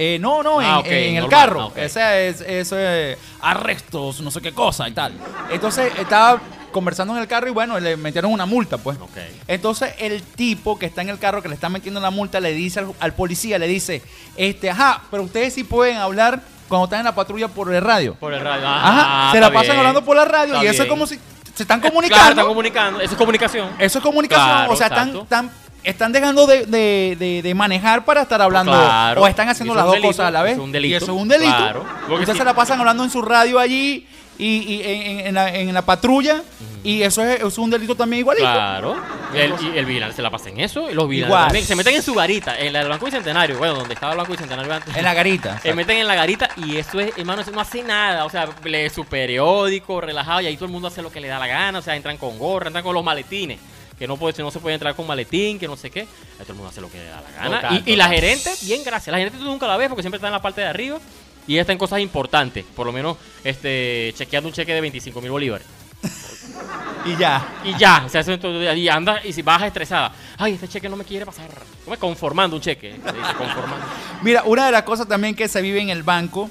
Eh, 0.01 0.17
no, 0.19 0.41
no, 0.43 0.61
en, 0.61 0.67
Ah, 0.67 0.81
en 0.85 1.15
el 1.17 1.21
normal, 1.23 1.29
carro. 1.29 1.61
ah, 1.61 1.65
ok. 1.65 1.77
Ese 1.77 2.29
es, 2.29 2.39
eso 2.41 2.79
es 2.79 3.17
arrestos, 3.41 4.21
no 4.21 4.31
sé 4.31 4.41
qué 4.41 4.53
cosa 4.53 4.87
y 4.87 4.93
tal. 4.93 5.11
Entonces 5.51 5.91
estaba 5.99 6.39
conversando 6.71 7.13
en 7.15 7.21
el 7.21 7.27
carro 7.27 7.47
y 7.47 7.51
bueno, 7.51 7.77
le 7.79 7.97
metieron 7.97 8.31
una 8.31 8.45
multa, 8.45 8.77
pues. 8.77 8.97
Ok. 8.99 9.17
Entonces 9.47 9.93
el 9.99 10.21
tipo 10.23 10.79
que 10.79 10.85
está 10.85 11.01
en 11.01 11.09
el 11.09 11.19
carro 11.19 11.41
que 11.41 11.49
le 11.49 11.55
está 11.55 11.67
metiendo 11.67 11.99
la 11.99 12.11
multa 12.11 12.39
le 12.39 12.53
dice 12.53 12.79
al, 12.79 12.93
al 12.99 13.13
policía, 13.13 13.59
le 13.59 13.67
dice, 13.67 14.01
este, 14.37 14.69
ajá, 14.69 15.01
pero 15.11 15.23
ustedes 15.23 15.53
sí 15.53 15.63
pueden 15.65 15.97
hablar 15.97 16.41
cuando 16.69 16.85
están 16.85 16.99
en 16.99 17.05
la 17.05 17.15
patrulla 17.15 17.47
por 17.49 17.73
el 17.73 17.81
radio. 17.81 18.13
Por 18.15 18.33
el 18.33 18.39
radio. 18.41 18.67
Ajá, 18.67 19.29
Ah, 19.29 19.31
se 19.33 19.39
la 19.41 19.47
pasan 19.49 19.63
bien. 19.67 19.77
hablando 19.79 20.05
por 20.05 20.15
la 20.15 20.23
radio 20.25 20.53
Está 20.53 20.63
y 20.63 20.67
eso 20.67 20.83
es 20.83 20.89
como 20.89 21.07
si 21.07 21.19
se 21.55 21.63
están 21.63 21.81
Claro, 21.81 21.93
comunicando. 21.93 22.29
están 22.29 22.45
comunicando. 22.45 23.01
Eso 23.01 23.11
es 23.13 23.17
comunicación. 23.17 23.69
Eso 23.79 23.97
es 23.99 24.03
comunicación. 24.03 24.47
Claro, 24.47 24.71
o 24.71 24.75
sea, 24.77 24.87
están, 24.87 25.51
están 25.83 26.11
dejando 26.11 26.45
de, 26.47 26.65
de- 26.65 27.15
de- 27.19 27.41
de 27.41 27.53
manejar 27.53 28.05
para 28.05 28.21
estar 28.23 28.41
hablando. 28.41 28.71
Claro. 28.71 29.21
O 29.23 29.27
están 29.27 29.49
haciendo 29.49 29.73
Eso 29.73 29.77
las 29.77 29.85
dos 29.85 29.93
delito, 29.95 30.09
cosas 30.09 30.27
a 30.27 30.31
la 30.31 30.41
vez. 30.43 30.53
eso 30.53 30.61
es 30.61 30.65
un 30.65 30.71
delito. 30.71 30.93
Y 30.93 30.95
eso 30.95 31.05
es 31.05 31.21
un 31.21 31.27
delito. 31.27 31.55
Claro. 31.57 31.85
Porque 32.07 32.13
Ustedes 32.23 32.33
si- 32.33 32.39
se 32.39 32.45
la 32.45 32.53
pasan 32.53 32.79
hablando 32.79 33.03
en 33.03 33.09
su 33.09 33.21
radio 33.21 33.59
allí 33.59 34.05
y, 34.37 34.45
y 34.45 34.81
en, 34.83 35.01
en- 35.19 35.27
en 35.27 35.33
la, 35.35 35.53
en 35.55 35.73
la 35.73 35.81
patrulla. 35.81 36.41
Y 36.81 37.01
eso 37.01 37.23
es, 37.25 37.41
es 37.41 37.57
un 37.57 37.69
delito 37.69 37.93
también 37.95 38.21
igualito. 38.21 38.45
Claro. 38.49 38.95
Y 39.33 39.37
el, 39.37 39.53
y 39.61 39.77
el 39.77 39.85
vigilante 39.85 40.15
se 40.15 40.21
la 40.21 40.29
pasa 40.31 40.49
en 40.49 40.59
eso. 40.61 40.89
Y 40.89 40.93
los 40.93 41.09
vigilantes 41.09 41.45
también 41.47 41.65
se 41.65 41.75
meten 41.75 41.95
en 41.95 42.01
su 42.03 42.13
garita. 42.13 42.57
En 42.57 42.71
la 42.71 42.79
del 42.79 42.87
Banco 42.89 43.05
Bicentenario. 43.05 43.57
Bueno, 43.57 43.75
donde 43.75 43.93
estaba 43.95 44.13
el 44.13 44.17
Banco 44.17 44.31
Bicentenario 44.31 44.73
antes. 44.73 44.95
En 44.95 45.03
la 45.03 45.13
garita. 45.13 45.59
Se 45.59 45.73
meten 45.73 45.97
en 45.97 46.07
la 46.07 46.15
garita 46.15 46.49
y 46.55 46.77
eso 46.77 46.99
es, 47.01 47.11
hermano, 47.17 47.41
eso 47.41 47.51
no 47.51 47.59
hace 47.59 47.83
nada. 47.83 48.23
O 48.25 48.29
sea, 48.29 48.47
lee 48.63 48.89
su 48.89 49.03
periódico, 49.05 49.99
relajado, 50.01 50.41
y 50.41 50.47
ahí 50.47 50.55
todo 50.55 50.65
el 50.65 50.71
mundo 50.71 50.87
hace 50.87 51.01
lo 51.01 51.11
que 51.11 51.19
le 51.19 51.27
da 51.27 51.37
la 51.37 51.47
gana. 51.47 51.79
O 51.79 51.81
sea, 51.81 51.95
entran 51.97 52.17
con 52.17 52.37
gorra, 52.39 52.67
entran 52.67 52.83
con 52.83 52.93
los 52.95 53.03
maletines. 53.03 53.59
Que 53.99 54.07
no, 54.07 54.17
puede, 54.17 54.41
no 54.41 54.49
se 54.49 54.59
puede 54.59 54.75
entrar 54.75 54.95
con 54.95 55.05
maletín, 55.05 55.59
que 55.59 55.67
no 55.67 55.75
sé 55.75 55.91
qué. 55.91 56.01
Ahí 56.01 56.07
todo 56.39 56.53
el 56.53 56.55
mundo 56.55 56.69
hace 56.69 56.81
lo 56.81 56.89
que 56.89 56.97
le 56.97 57.05
da 57.05 57.21
la 57.21 57.31
gana. 57.31 57.61
Total, 57.61 57.83
y, 57.85 57.91
y 57.91 57.95
la 57.97 58.07
gerente, 58.07 58.49
bien, 58.61 58.81
gracias. 58.83 59.11
La 59.11 59.17
gerente 59.17 59.37
tú 59.37 59.43
nunca 59.43 59.67
la 59.67 59.75
ves 59.75 59.89
porque 59.89 60.01
siempre 60.01 60.17
está 60.17 60.27
en 60.27 60.33
la 60.33 60.41
parte 60.41 60.61
de 60.61 60.67
arriba. 60.67 60.99
Y 61.47 61.53
ella 61.53 61.61
está 61.61 61.73
en 61.73 61.79
cosas 61.79 61.99
importantes. 61.99 62.63
Por 62.75 62.85
lo 62.85 62.91
menos, 62.91 63.17
este, 63.43 64.13
chequeando 64.15 64.49
un 64.49 64.53
cheque 64.53 64.73
de 64.73 64.81
25 64.81 65.19
mil 65.19 65.31
bolívares. 65.31 65.67
Y 67.05 67.17
ya. 67.17 67.61
Y 67.63 67.77
ya, 67.77 68.03
o 68.05 68.09
sea, 68.09 68.21
eso 68.21 68.31
entonces, 68.31 68.77
y 68.77 68.87
anda 68.89 69.21
y 69.23 69.33
si 69.33 69.41
baja 69.41 69.67
estresada. 69.67 70.11
Ay, 70.37 70.53
este 70.53 70.67
cheque 70.67 70.89
no 70.89 70.95
me 70.95 71.05
quiere 71.05 71.25
pasar. 71.25 71.49
¿Cómo 71.83 71.93
es? 71.93 71.99
Conformando 71.99 72.55
un 72.55 72.61
cheque. 72.61 72.91
Se 72.91 73.13
dice 73.13 73.33
conformando. 73.37 73.85
Mira, 74.21 74.43
una 74.43 74.65
de 74.65 74.71
las 74.71 74.83
cosas 74.83 75.07
también 75.07 75.35
que 75.35 75.47
se 75.47 75.61
vive 75.61 75.81
en 75.81 75.89
el 75.89 76.03
banco, 76.03 76.49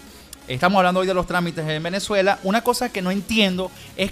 estamos 0.48 0.78
hablando 0.78 1.00
hoy 1.00 1.06
de 1.06 1.14
los 1.14 1.26
trámites 1.26 1.66
en 1.68 1.82
Venezuela, 1.82 2.38
una 2.42 2.62
cosa 2.62 2.90
que 2.90 3.02
no 3.02 3.10
entiendo 3.10 3.70
es 3.96 4.10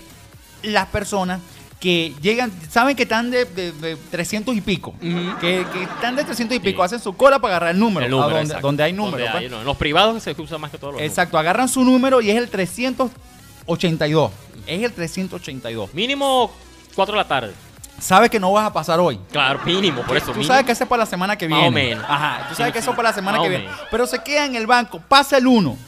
las 0.63 0.87
personas 0.87 1.41
que 1.87 2.13
llegan, 2.21 2.51
saben 2.69 2.97
que 2.97 3.05
están 3.05 3.31
de, 3.31 3.45
de- 3.45 3.71
de 3.71 3.95
300 4.11 4.57
y 4.57 4.61
pico, 4.61 4.93
que, 5.01 5.65
que 5.73 5.83
están 5.85 6.17
de 6.17 6.25
300 6.25 6.57
y 6.57 6.59
Sí. 6.59 6.65
pico, 6.67 6.83
hacen 6.83 6.99
su 6.99 7.17
cola 7.17 7.39
para 7.39 7.55
agarrar 7.55 7.75
el 7.77 7.79
número, 7.79 8.05
El 8.07 8.11
número, 8.11 8.35
a 8.35 8.39
donde, 8.41 8.55
donde 8.61 8.83
hay 8.83 8.93
número. 8.93 9.19
Donde 9.19 9.31
pues. 9.31 9.43
hay, 9.45 9.49
no, 9.49 9.61
en 9.61 9.65
los 9.65 9.77
privados 9.77 10.21
se 10.21 10.35
usa 10.37 10.59
más 10.59 10.73
que 10.73 10.79
todos 10.79 10.95
los 10.95 11.03
Exacto, 11.03 11.39
agarran 11.39 11.69
su 11.69 11.85
número 11.85 12.21
y 12.21 12.31
es 12.31 12.37
el 12.39 12.49
382. 12.51 14.33
Es 14.67 14.83
el 14.83 14.93
382. 14.93 15.73
números. 15.75 15.95
Mínimo 15.95 16.51
4 16.97 17.13
de 17.15 17.19
la 17.19 17.29
tarde. 17.29 17.53
Sabes 18.01 18.31
que 18.31 18.41
no 18.41 18.51
vas 18.53 18.67
a 18.67 18.73
pasar 18.73 18.99
hoy. 18.99 19.19
Claro, 19.31 19.61
mínimo, 19.65 20.03
por 20.03 20.17
eso. 20.17 20.27
Tú 20.27 20.33
mínimo. 20.33 20.49
sabes 20.49 20.67
que 20.67 20.73
eso 20.73 20.83
es 20.85 20.91
para 20.91 21.05
la 21.05 21.07
semana 21.07 21.39
que 21.39 21.49
Más 21.49 21.61
viene. 21.61 21.69
o 21.69 21.71
menos. 21.91 22.05
Ajá, 22.09 22.47
tú 22.49 22.55
Sí, 22.55 22.59
sabes 22.59 22.73
que 22.73 22.81
eso 22.81 22.91
es 22.91 22.97
para 22.97 23.11
la 23.11 23.15
semana 23.15 23.39
Más 23.39 23.45
que 23.47 23.51
viene. 23.57 23.69
Pero 23.93 24.07
se 24.09 24.19
queda 24.25 24.45
en 24.45 24.57
el 24.57 24.67
banco, 24.67 25.01
pasa 25.09 25.39
el 25.39 25.47
1, 25.47 25.71
Ujú. 25.71 25.79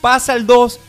pasa 0.00 0.32
el 0.34 0.46
2. 0.46 0.80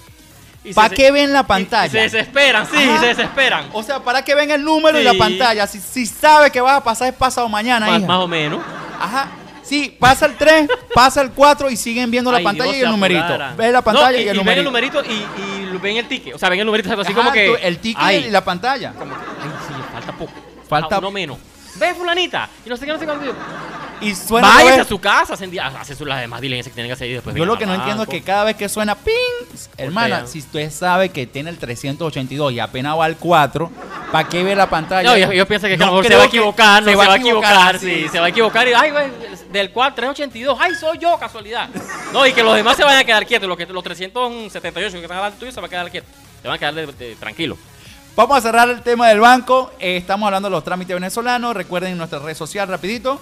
¿Para 0.74 0.90
qué 0.94 1.12
ven 1.12 1.32
la 1.34 1.40
y- 1.40 1.42
y 1.42 1.46
pantalla? 1.46 1.92
se 1.92 1.98
desesperan, 2.00 2.68
sí, 2.70 2.78
Ajá. 2.78 3.00
se 3.00 3.06
desesperan. 3.08 3.70
O 3.74 3.84
sea, 3.84 4.00
¿para 4.00 4.24
qué 4.24 4.36
ven 4.36 4.52
el 4.52 4.64
número 4.64 5.00
y 5.00 5.04
la 5.04 5.14
pantalla? 5.14 5.68
Si, 5.68 5.80
si 5.80 6.06
sabe 6.06 6.52
que 6.52 6.62
vas 6.62 6.78
a 6.78 6.84
pasar 6.84 7.10
es 7.10 7.14
pasado 7.16 7.48
mañana, 7.50 7.86
más, 7.88 8.00
hija. 8.00 8.08
más 8.08 8.18
o 8.20 8.28
menos. 8.28 8.62
Ajá. 9.00 9.28
Sí, 9.64 9.96
pasa 10.00 10.26
el 10.28 10.36
3, 10.38 10.70
pasa 10.94 11.22
el 11.22 11.32
4 11.32 11.70
y 11.70 11.76
siguen 11.76 12.10
viendo 12.10 12.32
la 12.32 12.42
pantalla 12.42 12.72
Dios, 12.72 12.82
y 12.84 12.86
el 12.86 12.90
numerito. 12.90 13.38
Ven 13.58 13.74
la 13.74 13.82
pantalla 13.82 14.12
No, 14.12 14.18
y, 14.18 14.22
el 14.22 14.28
ven 14.28 14.38
numerito. 14.38 14.60
el 14.60 14.66
numerito 14.66 15.04
y, 15.04 15.74
y 15.74 15.78
ven 15.78 15.98
el 15.98 16.08
ticket. 16.08 16.36
O 16.36 16.38
sea, 16.40 16.48
ven 16.50 16.60
el 16.62 16.66
numerito 16.66 16.90
así 16.94 17.12
Ajá, 17.12 17.14
como 17.16 17.32
que. 17.34 17.54
el 17.62 17.78
ticket 17.80 18.02
ay, 18.02 18.26
y 18.28 18.30
la 18.32 18.44
pantalla. 18.46 18.94
como 18.94 19.14
que, 19.14 19.20
ay, 19.44 19.50
sí, 19.68 19.74
falta 19.92 20.12
poco. 20.14 20.32
Falta- 20.70 20.96
Ah, 20.96 21.00
uno 21.00 21.12
menos. 21.12 21.38
Ve, 21.76 21.94
fulanita. 21.94 22.50
Y 22.66 22.70
no 22.70 22.78
sé 22.78 22.86
qué, 22.86 22.94
no 22.94 22.98
sé 23.00 23.06
cuánto. 23.06 23.26
Y 24.00 24.14
suena 24.14 24.48
Váyase 24.48 24.82
a 24.82 24.86
su 24.86 25.00
casa, 25.00 25.34
hace, 25.34 25.96
sus- 25.96 26.08
las 26.08 26.20
demás 26.22 26.40
diligencias 26.40 26.72
que 26.72 26.76
tienen 26.76 26.90
que 26.90 26.94
hacer 26.94 27.10
y 27.10 27.14
después 27.14 27.36
Yo 27.36 27.46
lo 27.46 27.58
que 27.58 27.66
no 27.66 27.74
entiendo 27.74 28.04
es 28.04 28.10
que 28.10 28.22
cada 28.22 28.44
vez 28.44 28.56
que 28.56 28.70
suena 28.70 28.96
ping, 28.96 29.14
hermana, 29.78 30.28
si 30.28 30.40
usted 30.40 30.72
sabe 30.72 31.10
que 31.10 31.26
tiene 31.26 31.50
el 31.50 31.58
382 31.58 32.54
y 32.54 32.60
apenas 32.60 32.98
va 32.98 33.06
al 33.06 33.18
4, 33.18 33.72
¿para 34.12 34.30
qué 34.30 34.44
ve 34.44 34.56
la 34.56 34.70
pantalla? 34.70 35.10
No, 35.10 35.16
ellos, 35.16 35.32
ellos 35.32 35.48
piensan 35.48 35.70
que, 35.70 35.76
a 35.76 35.80
lo 35.80 35.86
mejor 35.88 36.06
se 36.08 36.16
va 36.16 36.24
a 36.24 36.26
equivocar, 36.26 36.84
no 36.84 36.90
se, 36.90 36.96
va 36.96 37.14
a 37.14 37.16
equivocar, 37.16 37.80
sí, 37.80 37.86
sí. 38.04 38.10
se 38.10 38.20
va 38.20 38.28
a 38.28 38.30
equivocar 38.30 38.68
y, 38.68 38.74
ay, 38.74 38.92
güey, 38.92 39.08
del 39.52 39.72
cual 39.72 39.96
382, 39.96 40.58
ay, 40.62 40.76
soy 40.76 40.98
yo, 41.00 41.18
casualidad. 41.18 41.70
No, 42.14 42.26
y 42.28 42.34
que 42.34 42.44
los 42.44 42.56
demás 42.56 42.78
se 42.78 42.84
vayan 42.84 43.00
a 43.02 43.04
quedar 43.04 43.26
quietos, 43.26 43.48
los, 43.50 43.58
que, 43.58 43.66
los 43.66 43.84
378 43.84 44.98
que 44.98 45.02
están 45.04 45.18
al 45.18 45.34
tuyo 45.34 45.52
se 45.52 45.60
van 45.60 45.66
a 45.66 45.70
quedar 45.70 45.90
quietos, 45.92 46.10
se 46.42 46.48
van 46.48 46.56
a 46.56 46.60
quedar 46.60 46.74
de- 46.76 46.86
de- 46.88 47.16
tranquilos. 47.16 47.58
Vamos 48.16 48.38
a 48.38 48.42
cerrar 48.42 48.68
el 48.70 48.82
tema 48.82 49.10
del 49.10 49.20
banco. 49.20 49.72
Eh, 49.80 49.98
estamos 49.98 50.26
hablando 50.26 50.50
de 50.50 50.56
los 50.56 50.64
trámites 50.64 50.92
venezolanos. 50.96 51.56
Recuerden 51.56 51.96
nuestra 51.98 52.18
red 52.18 52.34
social, 52.36 52.68
rapidito. 52.68 53.22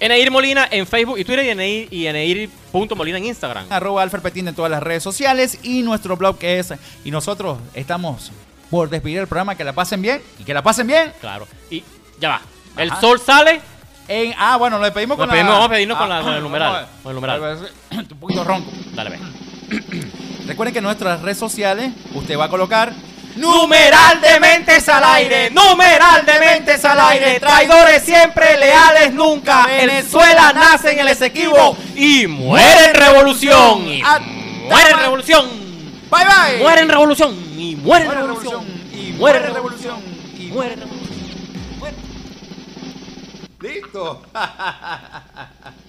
Eneir 0.00 0.30
Molina 0.30 0.68
en 0.70 0.86
Facebook 0.86 1.18
y 1.18 1.24
Twitter 1.24 1.44
y 1.44 1.48
Eneir, 1.50 1.88
y 1.92 2.06
Eneir.molina 2.06 3.18
en 3.18 3.26
Instagram. 3.26 3.66
Arroba 3.70 4.02
Alfer 4.02 4.20
Petín 4.22 4.46
en 4.48 4.54
todas 4.54 4.70
las 4.70 4.82
redes 4.82 5.02
sociales. 5.02 5.58
Y 5.62 5.82
nuestro 5.82 6.16
blog 6.16 6.38
que 6.38 6.58
es... 6.60 6.72
Y 7.04 7.10
nosotros 7.10 7.58
estamos 7.74 8.30
por 8.70 8.90
despedir 8.90 9.18
el 9.18 9.26
programa. 9.26 9.56
Que 9.56 9.64
la 9.64 9.72
pasen 9.72 10.00
bien. 10.02 10.22
Y 10.38 10.44
que 10.44 10.54
la 10.54 10.62
pasen 10.62 10.86
bien. 10.86 11.12
Claro. 11.20 11.48
Y 11.70 11.82
ya 12.20 12.28
va. 12.28 12.40
El 12.76 12.92
sol 13.00 13.18
sale. 13.20 13.60
En, 14.06 14.32
ah, 14.38 14.56
bueno, 14.56 14.78
lo 14.78 14.84
despedimos 14.84 15.18
Nos 15.18 15.26
con 15.26 15.34
pedimos- 15.34 15.48
la... 15.48 15.52
vamos 15.54 15.66
a 15.66 15.70
pedirnos 15.70 15.98
con 15.98 16.08
la- 16.08 16.18
Ah, 16.18 16.22
con 16.22 16.32
el 16.34 16.42
numeral, 16.42 16.86
con 17.02 17.10
el 17.10 17.14
numeral. 17.16 17.68
Un 17.90 18.06
poquito 18.20 18.44
ronco. 18.44 18.70
Dale, 18.94 19.10
ve. 19.10 19.18
Recuerden 20.46 20.72
que 20.72 20.78
en 20.78 20.84
nuestras 20.84 21.20
redes 21.22 21.36
sociales 21.38 21.92
usted 22.14 22.38
va 22.38 22.44
a 22.44 22.48
colocar... 22.48 22.92
Numeral 23.38 24.20
de 24.20 24.40
mentes 24.40 24.88
al 24.88 25.04
aire, 25.04 25.50
numeral 25.50 26.26
de 26.26 26.38
mentes 26.40 26.84
al 26.84 26.98
aire, 27.00 27.38
traidores 27.38 28.02
siempre, 28.02 28.58
leales 28.58 29.12
nunca. 29.12 29.66
Venezuela 29.66 30.52
nace 30.52 30.92
en 30.92 30.98
el 30.98 31.08
Esequibo 31.08 31.76
y 31.94 32.26
muere 32.26 32.86
en 32.90 32.94
revolución. 32.94 33.86
Y 33.86 34.02
Ah, 34.04 34.18
muere 34.18 34.90
en 34.90 34.98
revolución. 34.98 35.46
Bye, 36.10 36.24
bye. 36.24 36.58
Muere 36.62 36.80
en 36.82 36.88
revolución. 36.88 37.34
Y 37.56 37.76
muere 37.76 38.04
en 38.06 38.10
revolución. 38.10 38.64
Y 38.92 39.12
Muere 39.12 39.38
muere 39.38 39.38
en 39.46 39.54
revolución. 39.54 40.00
Y 40.38 40.46
Muere 40.48 40.74
en 40.74 40.80
revolución. 40.80 40.98
Listo. 43.60 44.22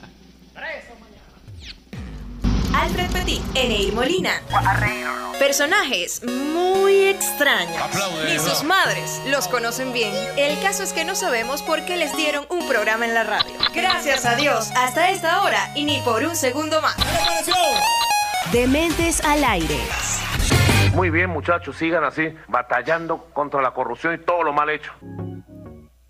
Alfred 2.80 3.12
Petit, 3.12 3.42
Eneir 3.56 3.94
Molina. 3.94 4.32
Personajes 5.38 6.24
muy 6.24 7.08
extraños. 7.08 7.90
Ni 8.26 8.40
sus 8.40 8.64
madres 8.64 9.22
los 9.28 9.50
conocen 9.50 9.92
bien. 9.92 10.14
El 10.38 10.58
caso 10.62 10.84
es 10.84 10.94
que 10.94 11.04
no 11.04 11.16
sabemos 11.16 11.62
por 11.62 11.84
qué 11.86 11.98
les 11.98 12.16
dieron 12.16 12.46
un 12.50 12.68
programa 12.70 13.06
en 13.06 13.14
la 13.14 13.26
radio. 13.26 13.52
Gracias 13.74 14.26
a 14.26 14.36
Dios, 14.36 14.72
hasta 14.78 15.10
esta 15.10 15.42
hora 15.44 15.72
y 15.76 15.84
ni 15.84 16.00
por 16.02 16.24
un 16.24 16.38
segundo 16.38 16.82
más. 16.82 16.96
Dementes 18.54 19.22
al 19.26 19.44
aire. 19.44 19.78
Muy 20.94 21.10
bien, 21.10 21.30
muchachos, 21.30 21.76
sigan 21.76 22.06
así, 22.06 22.34
batallando 22.48 23.26
contra 23.34 23.62
la 23.62 23.72
corrupción 23.72 24.14
y 24.14 24.18
todo 24.20 24.44
lo 24.44 24.54
mal 24.54 24.70
hecho. 24.70 24.94